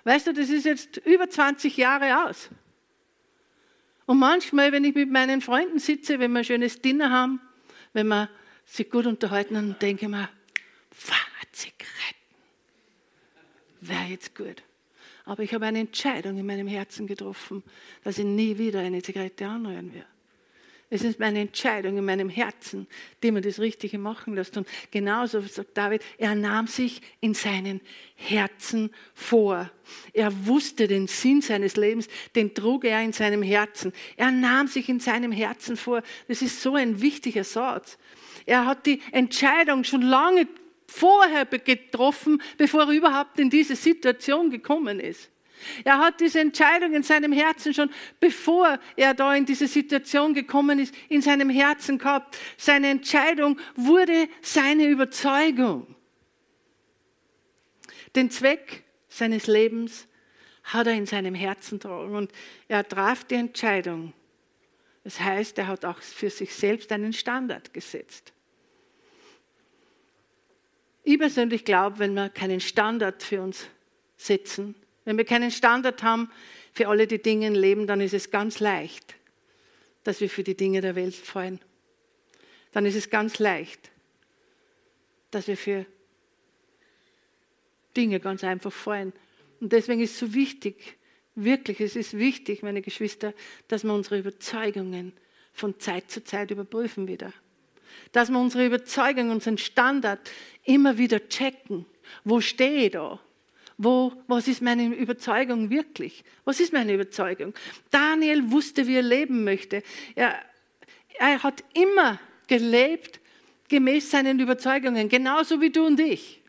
[0.04, 2.48] Weißt du, das ist jetzt über 20 Jahre aus.
[4.06, 7.40] Und manchmal, wenn ich mit meinen Freunden sitze, wenn wir ein schönes Dinner haben,
[7.92, 8.30] wenn wir
[8.64, 10.28] sich gut unterhalten, dann denke ich mir,
[11.58, 11.84] Zigaretten.
[13.80, 14.62] Wäre jetzt gut.
[15.28, 17.62] Aber ich habe eine Entscheidung in meinem Herzen getroffen,
[18.02, 20.08] dass ich nie wieder eine Zigarette anrühren werde.
[20.88, 22.86] Es ist meine Entscheidung in meinem Herzen,
[23.22, 24.56] die mir das Richtige machen lässt.
[24.56, 27.82] Und genauso sagt David, er nahm sich in seinen
[28.14, 29.70] Herzen vor.
[30.14, 33.92] Er wusste den Sinn seines Lebens, den trug er in seinem Herzen.
[34.16, 36.02] Er nahm sich in seinem Herzen vor.
[36.26, 37.98] Das ist so ein wichtiger Satz.
[38.46, 40.48] Er hat die Entscheidung schon lange
[40.88, 45.30] vorher getroffen, bevor er überhaupt in diese Situation gekommen ist.
[45.84, 50.78] Er hat diese Entscheidung in seinem Herzen schon, bevor er da in diese Situation gekommen
[50.78, 52.38] ist, in seinem Herzen gehabt.
[52.56, 55.94] Seine Entscheidung wurde seine Überzeugung.
[58.14, 60.06] Den Zweck seines Lebens
[60.64, 62.32] hat er in seinem Herzen tragen und
[62.68, 64.12] er traf die Entscheidung.
[65.04, 68.32] Das heißt, er hat auch für sich selbst einen Standard gesetzt.
[71.10, 73.66] Ich persönlich glaube, wenn wir keinen Standard für uns
[74.18, 74.74] setzen,
[75.06, 76.30] wenn wir keinen Standard haben
[76.74, 79.14] für alle die Dinge im Leben, dann ist es ganz leicht,
[80.04, 81.60] dass wir für die Dinge der Welt fallen.
[82.72, 83.90] Dann ist es ganz leicht,
[85.30, 85.86] dass wir für
[87.96, 89.14] Dinge ganz einfach fallen.
[89.62, 90.98] Und deswegen ist es so wichtig,
[91.34, 93.32] wirklich, es ist wichtig, meine Geschwister,
[93.68, 95.14] dass wir unsere Überzeugungen
[95.54, 97.32] von Zeit zu Zeit überprüfen wieder
[98.12, 100.20] dass wir unsere Überzeugung, unseren Standard
[100.64, 101.86] immer wieder checken.
[102.24, 103.20] Wo stehe ich da?
[103.76, 106.24] Wo, was ist meine Überzeugung wirklich?
[106.44, 107.54] Was ist meine Überzeugung?
[107.90, 109.82] Daniel wusste, wie er leben möchte.
[110.16, 110.34] Er,
[111.18, 113.20] er hat immer gelebt
[113.68, 116.42] gemäß seinen Überzeugungen, genauso wie du und ich.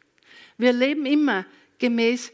[0.57, 1.45] Wir leben immer
[1.77, 2.31] gemäß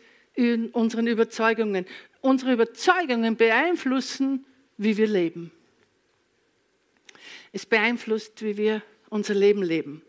[0.71, 1.85] unseren Überzeugungen.
[2.21, 4.45] Unsere Überzeugungen beeinflussen,
[4.77, 5.51] wie wir leben.
[7.51, 8.81] Es beeinflusst, wie wir
[9.15, 10.01] unser Leben leben.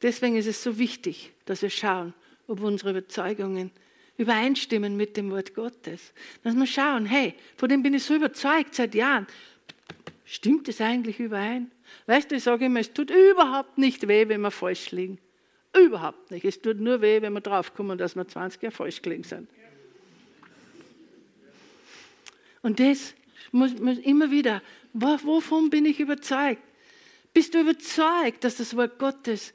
[0.00, 2.14] Deswegen ist es so wichtig, dass wir schauen,
[2.46, 3.70] ob unsere Überzeugungen
[4.16, 6.14] übereinstimmen mit dem Wort Gottes.
[6.42, 9.26] Dass wir schauen, hey, von dem bin ich so überzeugt seit Jahren.
[10.24, 11.70] Stimmt es eigentlich überein?
[12.06, 15.18] Weißt du, ich sage immer, es tut überhaupt nicht weh, wenn wir falsch liegen.
[15.76, 16.46] Überhaupt nicht.
[16.46, 19.48] Es tut nur weh, wenn wir draufkommen, dass wir 20 Jahre falsch gelegen sind.
[22.62, 23.14] Und das
[23.52, 24.62] muss, muss immer wieder,
[24.94, 26.62] wovon bin ich überzeugt?
[27.32, 29.52] Bist du überzeugt, dass das Wort Gottes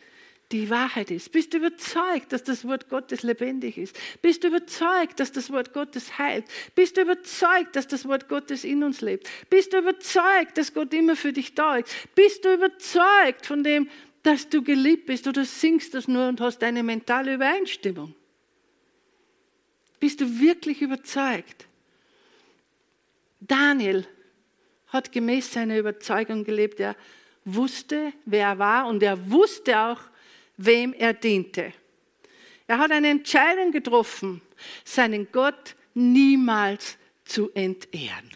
[0.51, 1.31] die Wahrheit ist?
[1.31, 3.97] Bist du überzeugt, dass das Wort Gottes lebendig ist?
[4.21, 6.45] Bist du überzeugt, dass das Wort Gottes heilt?
[6.75, 9.29] Bist du überzeugt, dass das Wort Gottes in uns lebt?
[9.49, 11.91] Bist du überzeugt, dass Gott immer für dich da ist?
[12.15, 13.89] Bist du überzeugt von dem,
[14.21, 18.15] dass du geliebt bist oder singst das nur und hast eine mentale Übereinstimmung?
[19.99, 21.67] Bist du wirklich überzeugt?
[23.39, 24.07] Daniel
[24.87, 26.79] hat gemäß seiner Überzeugung gelebt.
[26.79, 26.95] Er
[27.45, 29.99] wusste, wer er war und er wusste auch,
[30.57, 31.73] wem er diente.
[32.67, 34.41] Er hat eine Entscheidung getroffen,
[34.85, 38.29] seinen Gott niemals zu entehren.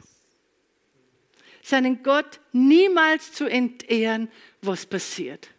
[1.61, 4.29] Seinen Gott niemals zu entehren,
[4.61, 5.49] was passiert.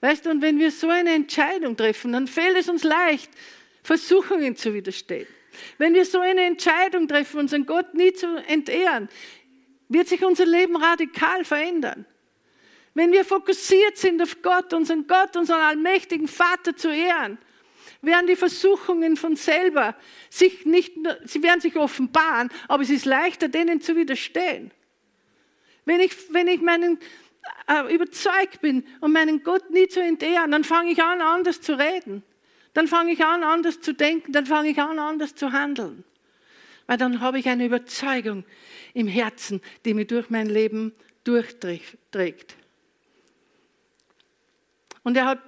[0.00, 3.30] Weißt du, und wenn wir so eine Entscheidung treffen, dann fällt es uns leicht,
[3.82, 5.26] Versuchungen zu widerstehen.
[5.78, 9.08] Wenn wir so eine Entscheidung treffen, unseren Gott nie zu entehren,
[9.88, 12.06] wird sich unser Leben radikal verändern.
[12.94, 17.38] Wenn wir fokussiert sind auf Gott, unseren Gott, unseren allmächtigen Vater zu ehren,
[18.02, 19.94] werden die Versuchungen von selber
[20.28, 24.72] sich nicht, sie werden sich offenbaren, aber es ist leichter, denen zu widerstehen.
[25.84, 26.98] Wenn ich, wenn ich meinen,
[27.66, 31.78] äh, überzeugt bin und meinen Gott nie zu entehren, dann fange ich an, anders zu
[31.78, 32.22] reden.
[32.74, 34.32] Dann fange ich an, anders zu denken.
[34.32, 36.04] Dann fange ich an, anders zu handeln.
[36.86, 38.44] Weil dann habe ich eine Überzeugung
[38.94, 40.92] im Herzen, die mich durch mein Leben
[41.24, 42.56] durchträgt.
[45.04, 45.40] Und er hat,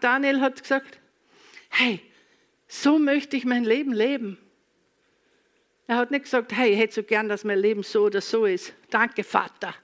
[0.00, 0.98] Daniel hat gesagt,
[1.70, 2.00] hey,
[2.66, 4.38] so möchte ich mein Leben leben.
[5.86, 8.46] Er hat nicht gesagt, hey, ich hätte so gern, dass mein Leben so oder so
[8.46, 8.72] ist.
[8.90, 9.74] Danke, Vater.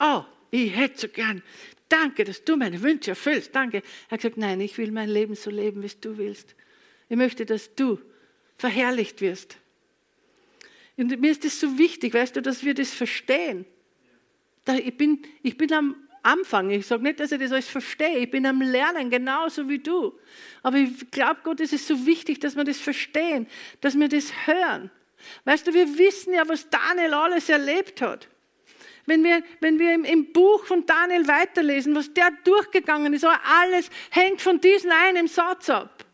[0.00, 1.42] Oh, ich hätte so gern.
[1.88, 3.54] Danke, dass du meine Wünsche erfüllst.
[3.54, 3.78] Danke.
[3.78, 6.54] Er hat gesagt, nein, ich will mein Leben so leben, wie du willst.
[7.08, 7.98] Ich möchte, dass du
[8.56, 9.58] verherrlicht wirst.
[10.96, 13.66] Und mir ist das so wichtig, weißt du, dass wir das verstehen.
[14.66, 16.70] ich, bin, ich bin am Anfang.
[16.70, 18.18] Ich sage nicht, dass ich das alles verstehe.
[18.18, 20.18] Ich bin am Lernen, genauso wie du.
[20.62, 23.46] Aber ich glaube, Gott, es ist so wichtig, dass wir das verstehen,
[23.80, 24.90] dass wir das hören.
[25.44, 28.28] Weißt du, wir wissen ja, was Daniel alles erlebt hat.
[29.06, 34.40] Wenn wir, wenn wir im Buch von Daniel weiterlesen, was der durchgegangen ist, alles hängt
[34.40, 36.04] von diesem einen Satz ab.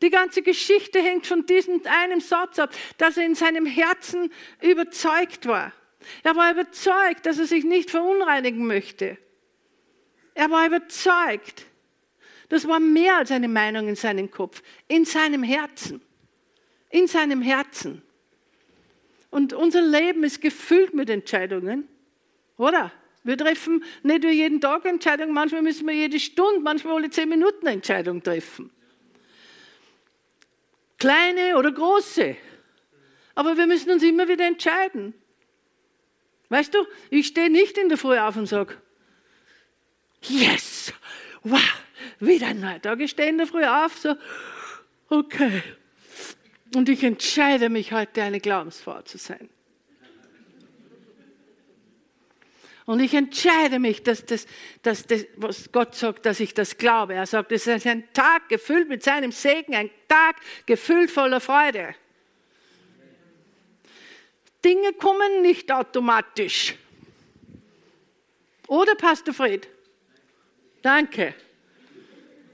[0.00, 5.46] Die ganze Geschichte hängt von diesem einen Satz ab, dass er in seinem Herzen überzeugt
[5.46, 5.72] war.
[6.22, 9.18] Er war überzeugt, dass er sich nicht verunreinigen möchte.
[10.34, 11.66] Er war überzeugt.
[12.48, 16.00] Das war mehr als eine Meinung in seinem Kopf, in seinem Herzen.
[16.90, 18.02] In seinem Herzen.
[19.30, 21.86] Und unser Leben ist gefüllt mit Entscheidungen,
[22.56, 22.92] oder?
[23.24, 27.28] Wir treffen nicht nur jeden Tag Entscheidungen, manchmal müssen wir jede Stunde, manchmal alle zehn
[27.28, 28.70] Minuten Entscheidungen treffen.
[30.98, 32.36] Kleine oder große.
[33.34, 35.14] Aber wir müssen uns immer wieder entscheiden.
[36.48, 36.78] Weißt du,
[37.10, 38.74] ich stehe nicht in der Früh auf und sage,
[40.22, 40.92] yes,
[41.42, 41.60] wow,
[42.20, 43.00] wieder ein neuer Tag.
[43.00, 44.14] Ich stehe in der Früh auf, so,
[45.10, 45.62] okay.
[46.74, 49.48] Und ich entscheide mich heute, eine Glaubensfrau zu sein.
[52.88, 54.46] Und ich entscheide mich, dass das,
[54.80, 57.12] dass das, was Gott sagt, dass ich das glaube.
[57.12, 61.94] Er sagt, es ist ein Tag gefüllt mit seinem Segen, ein Tag gefüllt voller Freude.
[64.64, 66.74] Dinge kommen nicht automatisch.
[68.66, 69.68] Oder, Pastor Fred?
[70.82, 71.34] Danke.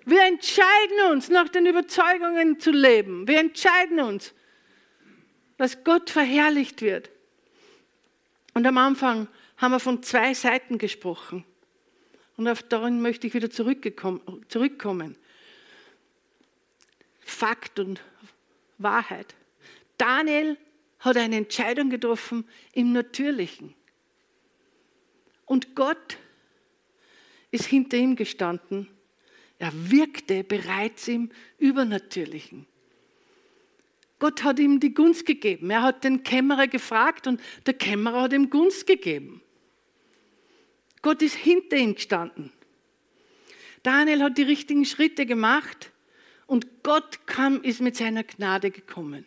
[0.04, 3.26] Wir entscheiden uns, nach den Überzeugungen zu leben.
[3.26, 4.34] Wir entscheiden uns,
[5.56, 7.10] dass Gott verherrlicht wird.
[8.52, 11.44] Und am Anfang haben wir von zwei Seiten gesprochen.
[12.36, 15.16] Und auf darin möchte ich wieder zurückkommen.
[17.20, 18.00] Fakt und
[18.78, 19.34] Wahrheit.
[19.96, 20.56] Daniel
[21.04, 23.74] hat eine Entscheidung getroffen im Natürlichen.
[25.44, 26.18] Und Gott
[27.50, 28.88] ist hinter ihm gestanden.
[29.58, 32.66] Er wirkte bereits im Übernatürlichen.
[34.18, 35.70] Gott hat ihm die Gunst gegeben.
[35.70, 39.42] Er hat den Kämmerer gefragt und der Kämmerer hat ihm Gunst gegeben.
[41.02, 42.50] Gott ist hinter ihm gestanden.
[43.82, 45.92] Daniel hat die richtigen Schritte gemacht
[46.46, 49.26] und Gott kam, ist mit seiner Gnade gekommen.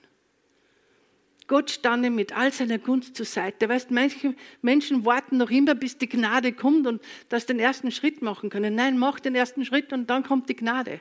[1.47, 3.69] Gott stand ihm mit all seiner Gunst zur Seite.
[3.69, 7.89] Weißt, manche Menschen warten noch immer, bis die Gnade kommt und dass sie den ersten
[7.91, 8.75] Schritt machen können.
[8.75, 10.99] Nein, mach den ersten Schritt und dann kommt die Gnade.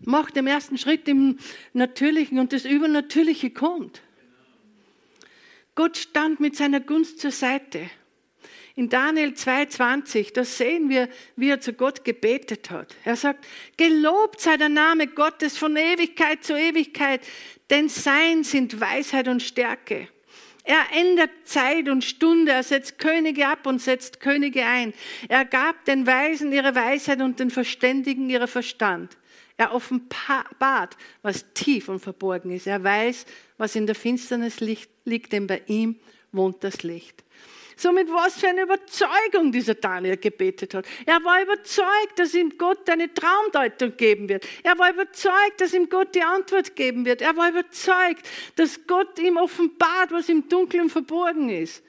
[0.00, 1.38] Mach den ersten Schritt im
[1.72, 4.02] Natürlichen und das Übernatürliche kommt.
[5.74, 7.90] Gott stand mit seiner Gunst zur Seite.
[8.78, 12.94] In Daniel 2,20, da sehen wir, wie er zu Gott gebetet hat.
[13.04, 13.44] Er sagt,
[13.76, 17.20] gelobt sei der Name Gottes von Ewigkeit zu Ewigkeit,
[17.70, 20.06] denn sein sind Weisheit und Stärke.
[20.62, 24.94] Er ändert Zeit und Stunde, er setzt Könige ab und setzt Könige ein.
[25.28, 29.16] Er gab den Weisen ihre Weisheit und den Verständigen ihre Verstand.
[29.56, 32.68] Er offenbart, was tief und verborgen ist.
[32.68, 35.96] Er weiß, was in der Finsternis liegt, denn bei ihm
[36.30, 37.24] wohnt das Licht.
[37.78, 40.84] So mit was für eine Überzeugung dieser Daniel gebetet hat.
[41.06, 44.44] Er war überzeugt, dass ihm Gott eine Traumdeutung geben wird.
[44.64, 47.22] Er war überzeugt, dass ihm Gott die Antwort geben wird.
[47.22, 51.84] Er war überzeugt, dass Gott ihm offenbart, was im Dunkeln verborgen ist.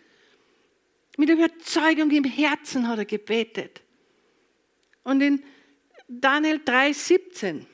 [1.17, 3.82] Mit Überzeugung im Herzen hat er gebetet.
[5.04, 5.43] Und in
[6.08, 7.65] Daniel 3,17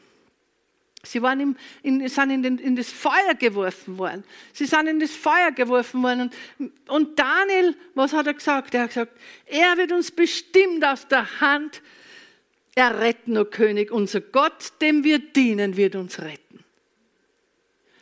[1.05, 4.23] Sie waren im, in, sind in, den, in, das Feuer geworfen worden.
[4.53, 6.31] Sie sind in das Feuer geworfen worden.
[6.57, 8.73] Und, und Daniel, was hat er gesagt?
[8.73, 11.81] Er hat gesagt, er wird uns bestimmt aus der Hand
[12.75, 13.91] erretten, o König.
[13.91, 16.63] Unser Gott, dem wir dienen, wird uns retten.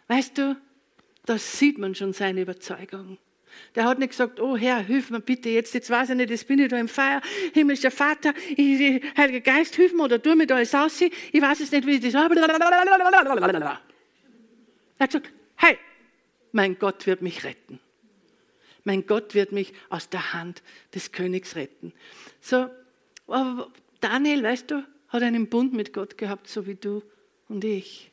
[0.08, 0.58] Weißt du,
[1.26, 3.18] da sieht man schon seine Überzeugung.
[3.76, 6.48] Der hat nicht gesagt, oh Herr, hilf mir bitte jetzt, jetzt weiß ich nicht, jetzt
[6.48, 7.22] bin ich da im Feuer,
[7.54, 11.12] himmlischer Vater, ich, Heiliger Geist, hilf mir oder tu mir da alles aus, ich
[11.42, 12.14] weiß jetzt nicht, wie ich das...
[12.14, 12.24] Er
[15.00, 15.78] hat gesagt, hey,
[16.52, 17.80] mein Gott wird mich retten.
[18.84, 20.62] Mein Gott wird mich aus der Hand
[20.94, 21.94] des Königs retten.
[22.42, 22.70] So,
[24.02, 27.02] Daniel, weißt du, hat einen Bund mit Gott gehabt, so wie du
[27.48, 28.12] und ich.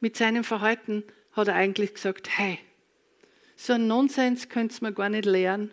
[0.00, 2.58] Mit seinem Verhalten hat er eigentlich gesagt, hey,
[3.56, 5.70] so ein Nonsens könnt ihr mir gar nicht lehren.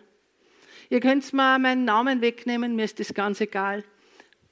[0.88, 3.84] Ihr könnt mir meinen Namen wegnehmen, mir ist das ganz egal.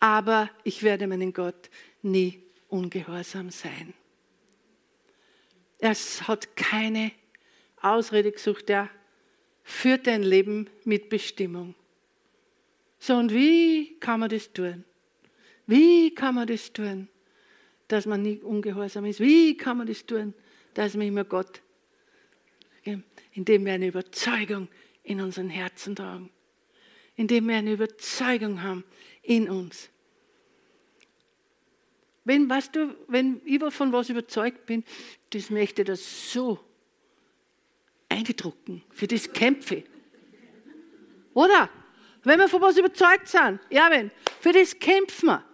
[0.01, 1.71] Aber ich werde meinen Gott
[2.03, 3.95] nie ungehorsam sein.
[5.79, 7.12] Er hat keine
[7.81, 8.88] Ausrede gesucht, er
[9.64, 11.75] führt ein Leben mit Bestimmung.
[12.99, 14.85] So, und wie kann man das tun?
[15.66, 17.09] Wie kann man das tun,
[17.88, 19.21] dass man nicht ungehorsam ist?
[19.21, 20.35] Wie kann man das tun,
[20.75, 21.62] dass man immer Gott,
[23.33, 24.68] indem wir eine Überzeugung
[25.03, 26.31] in unseren Herzen tragen,
[27.16, 28.85] indem wir eine Überzeugung haben
[29.23, 29.90] in uns.
[32.25, 34.85] Wenn, weißt du, wenn ich von was überzeugt bin,
[35.31, 36.61] das möchte das so
[38.09, 39.85] eingedrucken, für das kämpfe
[41.35, 41.68] Oder?
[42.25, 45.45] Wenn wir von was überzeugt sind, ja, wenn, für das kämpfen wir.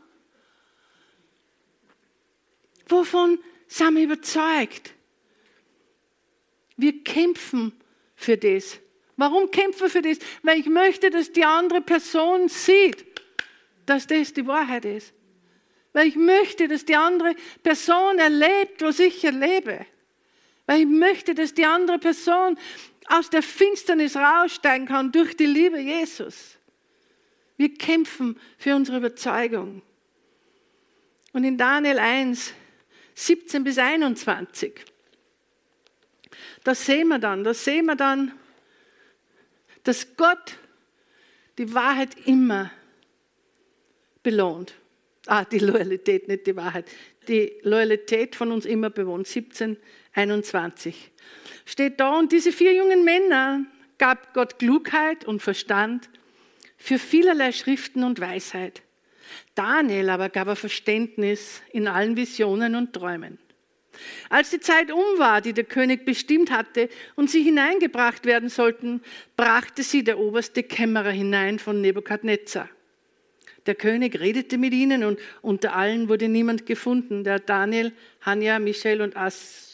[2.88, 4.94] Wovon sind wir überzeugt?
[6.78, 7.72] Wir kämpfen
[8.16, 8.78] für das.
[9.16, 10.18] Warum kämpfen wir für das?
[10.42, 13.04] Weil ich möchte, dass die andere Person sieht,
[13.84, 15.12] dass das die Wahrheit ist.
[15.92, 19.84] Weil ich möchte, dass die andere Person erlebt, was ich erlebe.
[20.66, 22.56] Weil ich möchte, dass die andere Person
[23.08, 26.56] aus der Finsternis raussteigen kann durch die Liebe Jesus.
[27.56, 29.82] Wir kämpfen für unsere Überzeugung.
[31.32, 32.54] Und in Daniel 1,
[33.14, 34.84] 17 bis 21,
[36.68, 38.30] da sehen wir dann, da sehen wir dann,
[39.84, 40.58] dass Gott
[41.56, 42.70] die Wahrheit immer
[44.22, 44.74] belohnt.
[45.24, 46.84] Ah, die Loyalität, nicht die Wahrheit.
[47.26, 49.26] Die Loyalität von uns immer bewohnt.
[49.26, 49.78] 17,
[50.12, 51.10] 21.
[51.64, 53.64] Steht da, und diese vier jungen Männer
[53.96, 56.10] gab Gott Klugheit und Verstand
[56.76, 58.82] für vielerlei Schriften und Weisheit.
[59.54, 63.38] Daniel aber gab er Verständnis in allen Visionen und Träumen.
[64.28, 69.02] Als die Zeit um war, die der König bestimmt hatte und sie hineingebracht werden sollten,
[69.36, 72.68] brachte sie der oberste Kämmerer hinein von Nebukadnezar.
[73.66, 79.02] Der König redete mit ihnen und unter allen wurde niemand gefunden, der Daniel, Hanja, Michel
[79.02, 79.68] und As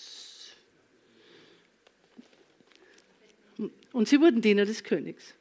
[3.94, 5.34] und sie wurden Diener des Königs.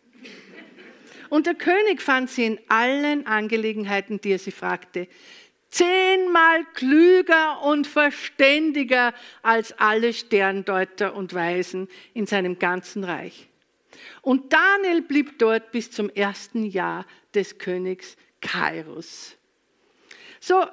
[1.29, 5.07] Und der König fand sie in allen Angelegenheiten, die er sie fragte,
[5.73, 13.49] zehnmal klüger und verständiger als alle Sterndeuter und Weisen in seinem ganzen Reich.
[14.21, 19.35] Und Daniel blieb dort bis zum ersten Jahr des Königs Kairos.
[20.39, 20.63] So,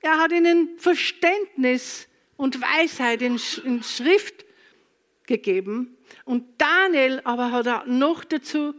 [0.00, 4.44] er hat ihnen Verständnis und Weisheit in, in Schrift
[5.26, 5.96] gegeben.
[6.24, 8.74] Und Daniel aber hat er noch dazu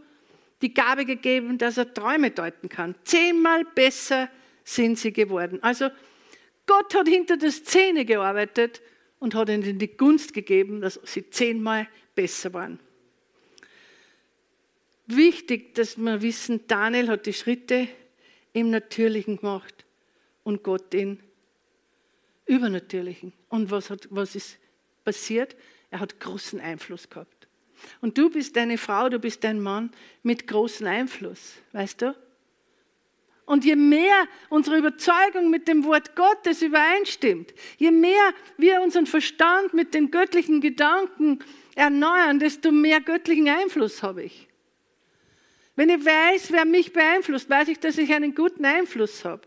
[0.62, 2.94] die Gabe gegeben, dass er Träume deuten kann.
[3.04, 4.30] Zehnmal besser
[4.66, 5.62] sind sie geworden.
[5.62, 5.88] Also
[6.66, 8.82] Gott hat hinter der Szene gearbeitet
[9.20, 12.80] und hat ihnen die Gunst gegeben, dass sie zehnmal besser waren.
[15.06, 17.86] Wichtig, dass wir wissen, Daniel hat die Schritte
[18.52, 19.84] im Natürlichen gemacht
[20.42, 21.20] und Gott den
[22.46, 23.32] Übernatürlichen.
[23.48, 24.58] Und was, hat, was ist
[25.04, 25.54] passiert?
[25.90, 27.46] Er hat großen Einfluss gehabt.
[28.00, 29.92] Und du bist eine Frau, du bist ein Mann
[30.24, 32.16] mit großem Einfluss, weißt du?
[33.46, 39.72] Und je mehr unsere Überzeugung mit dem Wort Gottes übereinstimmt, je mehr wir unseren Verstand
[39.72, 41.38] mit den göttlichen Gedanken
[41.76, 44.48] erneuern, desto mehr göttlichen Einfluss habe ich.
[45.76, 49.42] Wenn ich weiß, wer mich beeinflusst, weiß ich, dass ich einen guten Einfluss habe.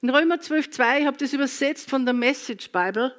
[0.00, 3.16] In Römer 12,2, ich habe das übersetzt von der Message Bible,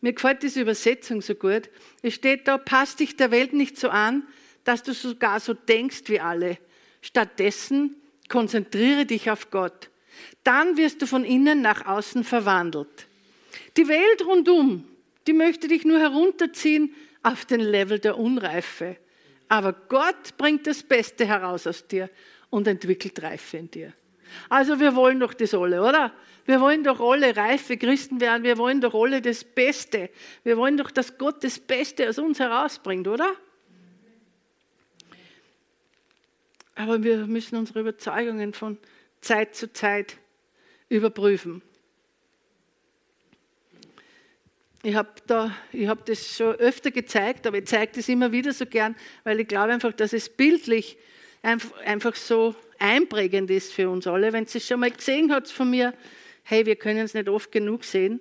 [0.00, 1.70] mir gefällt diese Übersetzung so gut.
[2.02, 4.24] Es steht da, passt dich der Welt nicht so an,
[4.62, 6.58] dass du sogar so denkst wie alle.
[7.06, 7.94] Stattdessen
[8.28, 9.90] konzentriere dich auf Gott.
[10.42, 13.06] Dann wirst du von innen nach außen verwandelt.
[13.76, 14.88] Die Welt rundum,
[15.28, 16.92] die möchte dich nur herunterziehen
[17.22, 18.96] auf den Level der Unreife.
[19.46, 22.10] Aber Gott bringt das Beste heraus aus dir
[22.50, 23.92] und entwickelt Reife in dir.
[24.48, 26.12] Also wir wollen doch das alle, oder?
[26.44, 28.42] Wir wollen doch alle reife Christen werden.
[28.42, 30.10] Wir wollen doch alle das Beste.
[30.42, 33.32] Wir wollen doch, dass Gott das Beste aus uns herausbringt, oder?
[36.76, 38.78] Aber wir müssen unsere Überzeugungen von
[39.20, 40.18] Zeit zu Zeit
[40.88, 41.62] überprüfen.
[44.86, 45.10] ich habe
[45.88, 49.48] hab das schon öfter gezeigt, aber ich zeige das immer wieder so gern, weil ich
[49.48, 50.96] glaube einfach, dass es bildlich
[51.42, 54.32] einfach, einfach so einprägend ist für uns alle.
[54.32, 55.92] Wenn Sie es schon mal gesehen hat von mir,
[56.44, 58.20] hey, wir können es nicht oft genug sehen.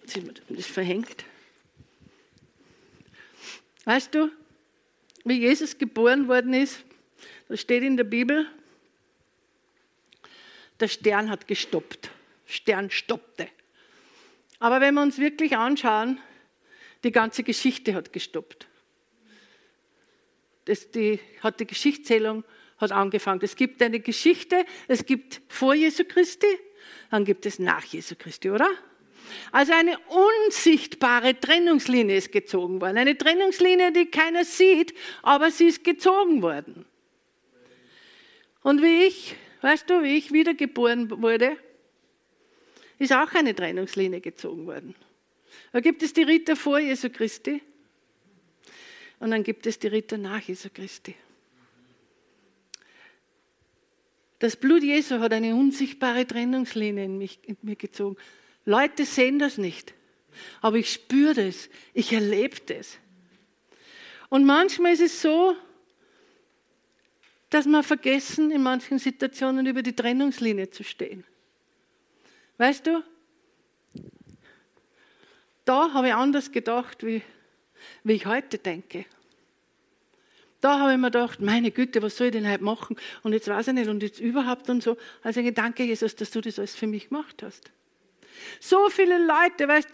[0.00, 1.24] Jetzt ist mir das verhängt.
[3.84, 4.30] Weißt du,
[5.24, 6.82] wie Jesus geboren worden ist?
[7.48, 8.46] Das steht in der Bibel.
[10.80, 12.10] Der Stern hat gestoppt.
[12.46, 13.48] Stern stoppte.
[14.58, 16.20] Aber wenn wir uns wirklich anschauen,
[17.04, 18.66] die ganze Geschichte hat gestoppt.
[20.64, 22.44] Das, die, hat die Geschichtszählung
[22.76, 23.40] hat angefangen.
[23.42, 26.46] Es gibt eine Geschichte, es gibt vor Jesu Christi,
[27.10, 28.70] dann gibt es nach Jesu Christi, oder?
[29.52, 32.98] Also eine unsichtbare Trennungslinie ist gezogen worden.
[32.98, 36.84] Eine Trennungslinie, die keiner sieht, aber sie ist gezogen worden.
[38.68, 41.56] Und wie ich, weißt du, wie ich wiedergeboren wurde,
[42.98, 44.94] ist auch eine Trennungslinie gezogen worden.
[45.72, 47.62] Da gibt es die Ritter vor Jesu Christi
[49.20, 51.14] und dann gibt es die Ritter nach Jesu Christi.
[54.38, 58.18] Das Blut Jesu hat eine unsichtbare Trennungslinie in, mich, in mir gezogen.
[58.66, 59.94] Leute sehen das nicht,
[60.60, 62.98] aber ich spüre das, ich erlebe das.
[64.28, 65.56] Und manchmal ist es so,
[67.50, 71.24] dass wir vergessen, in manchen Situationen über die Trennungslinie zu stehen.
[72.58, 73.02] Weißt du,
[75.64, 77.22] da habe ich anders gedacht, wie,
[78.04, 79.04] wie ich heute denke.
[80.60, 82.96] Da habe ich mir gedacht, meine Güte, was soll ich denn heute machen?
[83.22, 84.96] Und jetzt weiß ich nicht und jetzt überhaupt und so.
[85.22, 87.70] Also ich danke Jesus, dass du das alles für mich gemacht hast.
[88.60, 89.88] So viele Leute, weißt,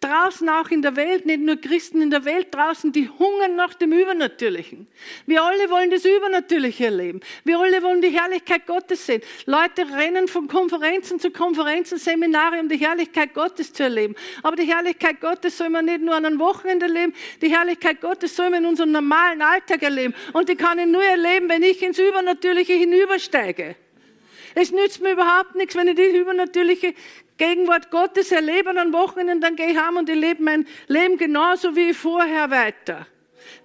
[0.00, 3.74] draußen auch in der Welt, nicht nur Christen in der Welt draußen, die hungern nach
[3.74, 4.86] dem Übernatürlichen.
[5.26, 7.20] Wir alle wollen das Übernatürliche erleben.
[7.44, 9.22] Wir alle wollen die Herrlichkeit Gottes sehen.
[9.46, 14.14] Leute rennen von Konferenzen zu Konferenzen, Seminare, um die Herrlichkeit Gottes zu erleben.
[14.42, 18.36] Aber die Herrlichkeit Gottes soll man nicht nur an einem Wochenende erleben, die Herrlichkeit Gottes
[18.36, 20.14] soll man in unserem normalen Alltag erleben.
[20.32, 23.74] Und die kann ich nur erleben, wenn ich ins Übernatürliche hinübersteige.
[24.54, 26.94] Es nützt mir überhaupt nichts, wenn ich die übernatürliche
[27.38, 31.74] Gegenwart Gottes erlebe an Wochenenden, dann gehe ich heim und ich lebe mein Leben genauso
[31.74, 33.06] wie vorher weiter.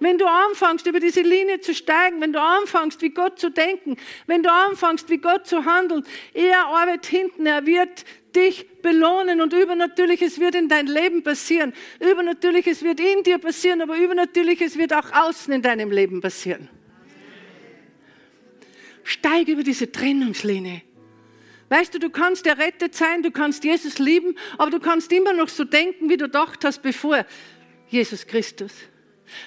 [0.00, 3.96] Wenn du anfängst, über diese Linie zu steigen, wenn du anfängst, wie Gott zu denken,
[4.26, 8.04] wenn du anfängst, wie Gott zu handeln, er arbeitet hinten, er wird
[8.34, 11.72] dich belohnen und Übernatürliches wird in dein Leben passieren.
[12.00, 16.68] Übernatürliches wird in dir passieren, aber Übernatürliches wird auch außen in deinem Leben passieren.
[19.04, 20.82] Steig über diese Trennungslinie.
[21.74, 25.48] Weißt du, du kannst errettet sein, du kannst Jesus lieben, aber du kannst immer noch
[25.48, 27.26] so denken, wie du gedacht hast bevor
[27.88, 28.70] Jesus Christus.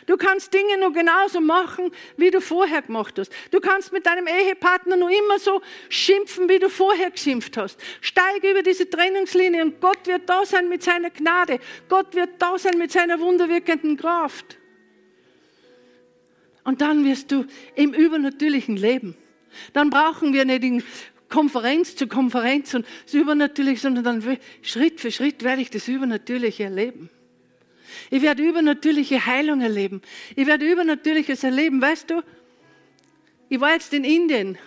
[0.08, 3.32] Du kannst Dinge nur genauso machen, wie du vorher gemacht hast.
[3.50, 7.80] Du kannst mit deinem Ehepartner nur immer so schimpfen, wie du vorher geschimpft hast.
[8.02, 11.62] Steige über diese Trennungslinie und Gott wird da sein mit seiner Gnade.
[11.88, 14.58] Gott wird da sein mit seiner wunderwirkenden Kraft.
[16.66, 19.16] Und dann wirst du im übernatürlichen Leben.
[19.72, 20.84] Dann brauchen wir nicht in
[21.30, 26.64] Konferenz zu Konferenz und das Übernatürliche, sondern dann Schritt für Schritt werde ich das Übernatürliche
[26.64, 27.10] erleben.
[28.10, 30.02] Ich werde übernatürliche Heilung erleben.
[30.36, 31.82] Ich werde Übernatürliches erleben.
[31.82, 32.22] Weißt du,
[33.50, 34.58] ich war jetzt in Indien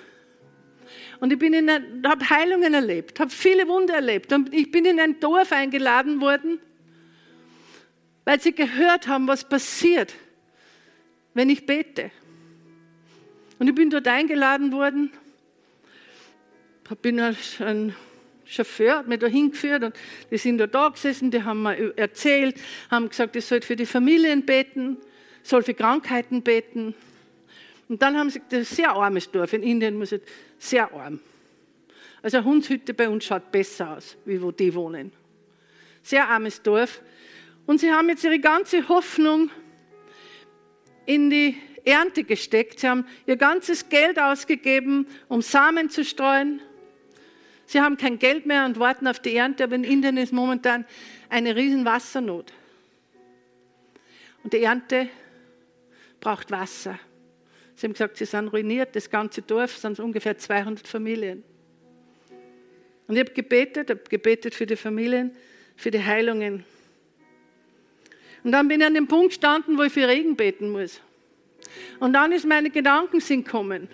[1.21, 4.99] und ich bin in habe Heilungen erlebt, habe viele Wunder erlebt und ich bin in
[4.99, 6.59] ein Dorf eingeladen worden,
[8.25, 10.15] weil sie gehört haben, was passiert,
[11.35, 12.11] wenn ich bete.
[13.59, 15.13] Und ich bin dort eingeladen worden
[16.99, 17.95] bin ein
[18.51, 19.95] Chauffeur, hat mich da hingeführt und
[20.31, 22.57] die sind da, da gesessen, die haben mir erzählt,
[22.91, 24.97] haben gesagt, ich soll für die Familien beten,
[25.45, 26.95] soll für Krankheiten beten.
[27.89, 30.23] Und dann haben sie, das ist ein sehr armes Dorf, in Indien muss ich,
[30.59, 31.21] sehr arm.
[32.23, 35.13] Also eine Hundshütte bei uns schaut besser aus, wie wo die wohnen.
[36.03, 37.01] Sehr armes Dorf.
[37.67, 39.51] Und sie haben jetzt ihre ganze Hoffnung
[41.07, 42.81] in die Ernte gesteckt.
[42.81, 46.61] Sie haben ihr ganzes Geld ausgegeben, um Samen zu streuen
[47.71, 50.85] Sie haben kein Geld mehr und warten auf die Ernte, aber in Indien ist momentan
[51.29, 52.53] eine riesen Wassernot.
[54.43, 55.09] Und die Ernte
[56.19, 56.99] braucht Wasser.
[57.77, 61.45] Sie haben gesagt, sie sind ruiniert, das ganze Dorf sind ungefähr 200 Familien.
[63.07, 65.31] Und ich habe gebetet, habe gebetet für die Familien,
[65.77, 66.65] für die Heilungen.
[68.43, 71.01] Und dann bin ich an dem Punkt gestanden, wo ich für Regen beten muss.
[72.01, 73.87] Und dann ist meine Gedanken sind kommen.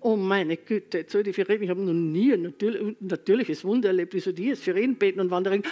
[0.00, 1.64] Oh meine Güte, jetzt soll ich für reden.
[1.64, 2.54] Ich habe noch nie ein
[3.00, 5.62] natürliches Wunder erlebt, wie so die jetzt für reden beten und wandern.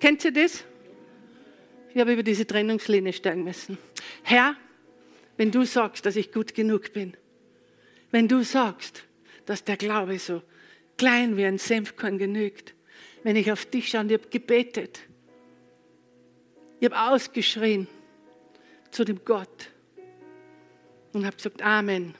[0.00, 0.64] Kennt ihr das?
[1.94, 3.78] Ich habe über diese Trennungslinie steigen müssen.
[4.22, 4.56] Herr,
[5.36, 7.16] wenn du sagst, dass ich gut genug bin,
[8.10, 9.04] wenn du sagst,
[9.46, 10.42] dass der Glaube so
[10.96, 12.74] klein wie ein Senfkorn genügt,
[13.22, 15.00] wenn ich auf dich schaue und ich habe gebetet.
[16.80, 17.86] Ich habe ausgeschrien
[18.90, 19.70] zu dem Gott
[21.12, 22.14] und habe gesagt, Amen.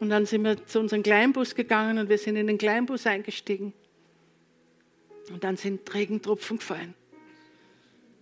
[0.00, 3.72] Und dann sind wir zu unserem Kleinbus gegangen und wir sind in den Kleinbus eingestiegen.
[5.30, 6.94] Und dann sind Regentropfen gefallen.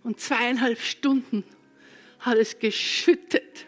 [0.03, 1.43] Und zweieinhalb Stunden
[2.19, 3.65] hat es geschüttet,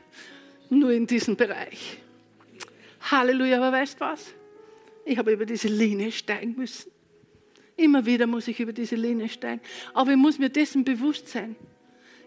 [0.70, 2.00] nur in diesem Bereich.
[3.02, 4.34] Halleluja, aber weißt was?
[5.06, 6.92] Ich habe über diese Linie steigen müssen.
[7.76, 9.62] Immer wieder muss ich über diese Linie steigen.
[9.94, 11.56] Aber ich muss mir dessen bewusst sein.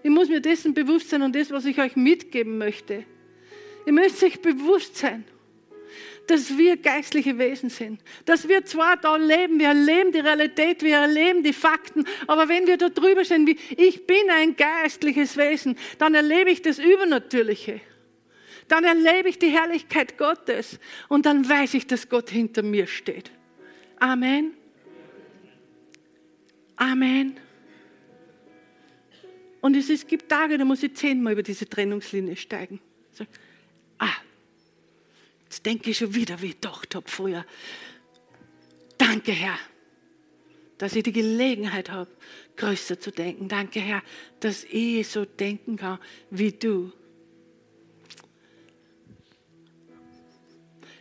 [0.03, 3.05] Ich muss mir dessen bewusst sein und das, was ich euch mitgeben möchte.
[3.87, 5.25] Ihr müsst euch bewusst sein,
[6.27, 8.01] dass wir geistliche Wesen sind.
[8.25, 12.67] Dass wir zwar da leben, wir erleben die Realität, wir erleben die Fakten, aber wenn
[12.67, 17.81] wir da drüber stehen, wie ich bin ein geistliches Wesen, dann erlebe ich das Übernatürliche.
[18.69, 20.79] Dann erlebe ich die Herrlichkeit Gottes
[21.09, 23.31] und dann weiß ich, dass Gott hinter mir steht.
[23.99, 24.53] Amen.
[26.77, 27.37] Amen.
[29.63, 32.81] Und es, es gibt Tage, da muss ich zehnmal über diese Trennungslinie steigen.
[33.13, 33.25] So,
[33.99, 34.13] ah,
[35.45, 37.47] jetzt denke ich schon wieder, wie ich gedacht habe früher.
[38.99, 39.59] Danke, Herr,
[40.79, 42.11] dass ich die Gelegenheit habe,
[42.57, 43.47] größer zu denken.
[43.47, 44.03] Danke, Herr,
[44.41, 46.01] dass ich so denken kann
[46.31, 46.93] wie du.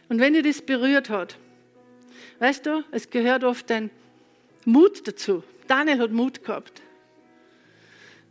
[0.08, 1.36] Und wenn ihr das berührt hat,
[2.38, 3.90] weißt du, es gehört oft ein
[4.66, 5.44] Mut dazu.
[5.68, 6.84] Daniel hat Mut gehabt.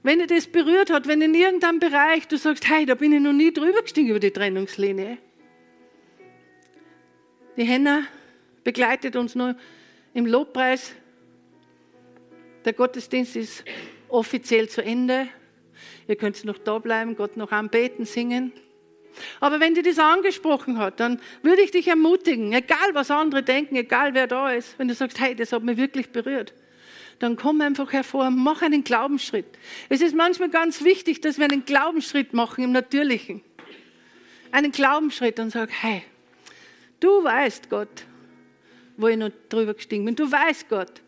[0.03, 3.21] Wenn dir das berührt hat, wenn in irgendeinem Bereich du sagst, hey, da bin ich
[3.21, 5.19] noch nie drüber gestiegen über die Trennungslinie.
[7.57, 8.05] Die Henna
[8.65, 9.57] begleitet uns nur
[10.15, 10.95] im Lobpreis.
[12.65, 13.65] Der Gottesdienst ist
[14.09, 15.29] offiziell zu Ende.
[16.09, 18.53] Ihr könnt noch da bleiben, Gott noch anbeten, singen.
[19.41, 23.77] Aber wenn dir das angesprochen hat, dann würde ich dich ermutigen, egal was andere denken,
[23.77, 26.55] egal wer da ist, wenn du sagst, hey, das hat mich wirklich berührt,
[27.21, 29.47] dann komm einfach hervor, mach einen Glaubensschritt.
[29.89, 33.43] Es ist manchmal ganz wichtig, dass wir einen Glaubensschritt machen im Natürlichen.
[34.51, 36.03] Einen Glaubensschritt und sag, hey,
[36.99, 38.05] du weißt Gott,
[38.97, 40.17] wo ich noch drüber gestiegen bin.
[40.17, 41.03] Du weißt Gott,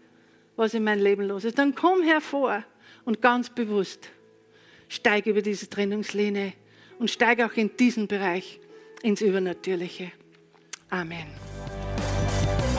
[0.55, 1.59] was in meinem Leben los ist.
[1.59, 2.63] Dann komm hervor
[3.05, 4.11] und ganz bewusst
[4.89, 6.53] steig über diese Trennungslinie
[6.99, 8.61] und steig auch in diesen Bereich
[9.03, 10.13] ins Übernatürliche.
[10.91, 11.27] Amen.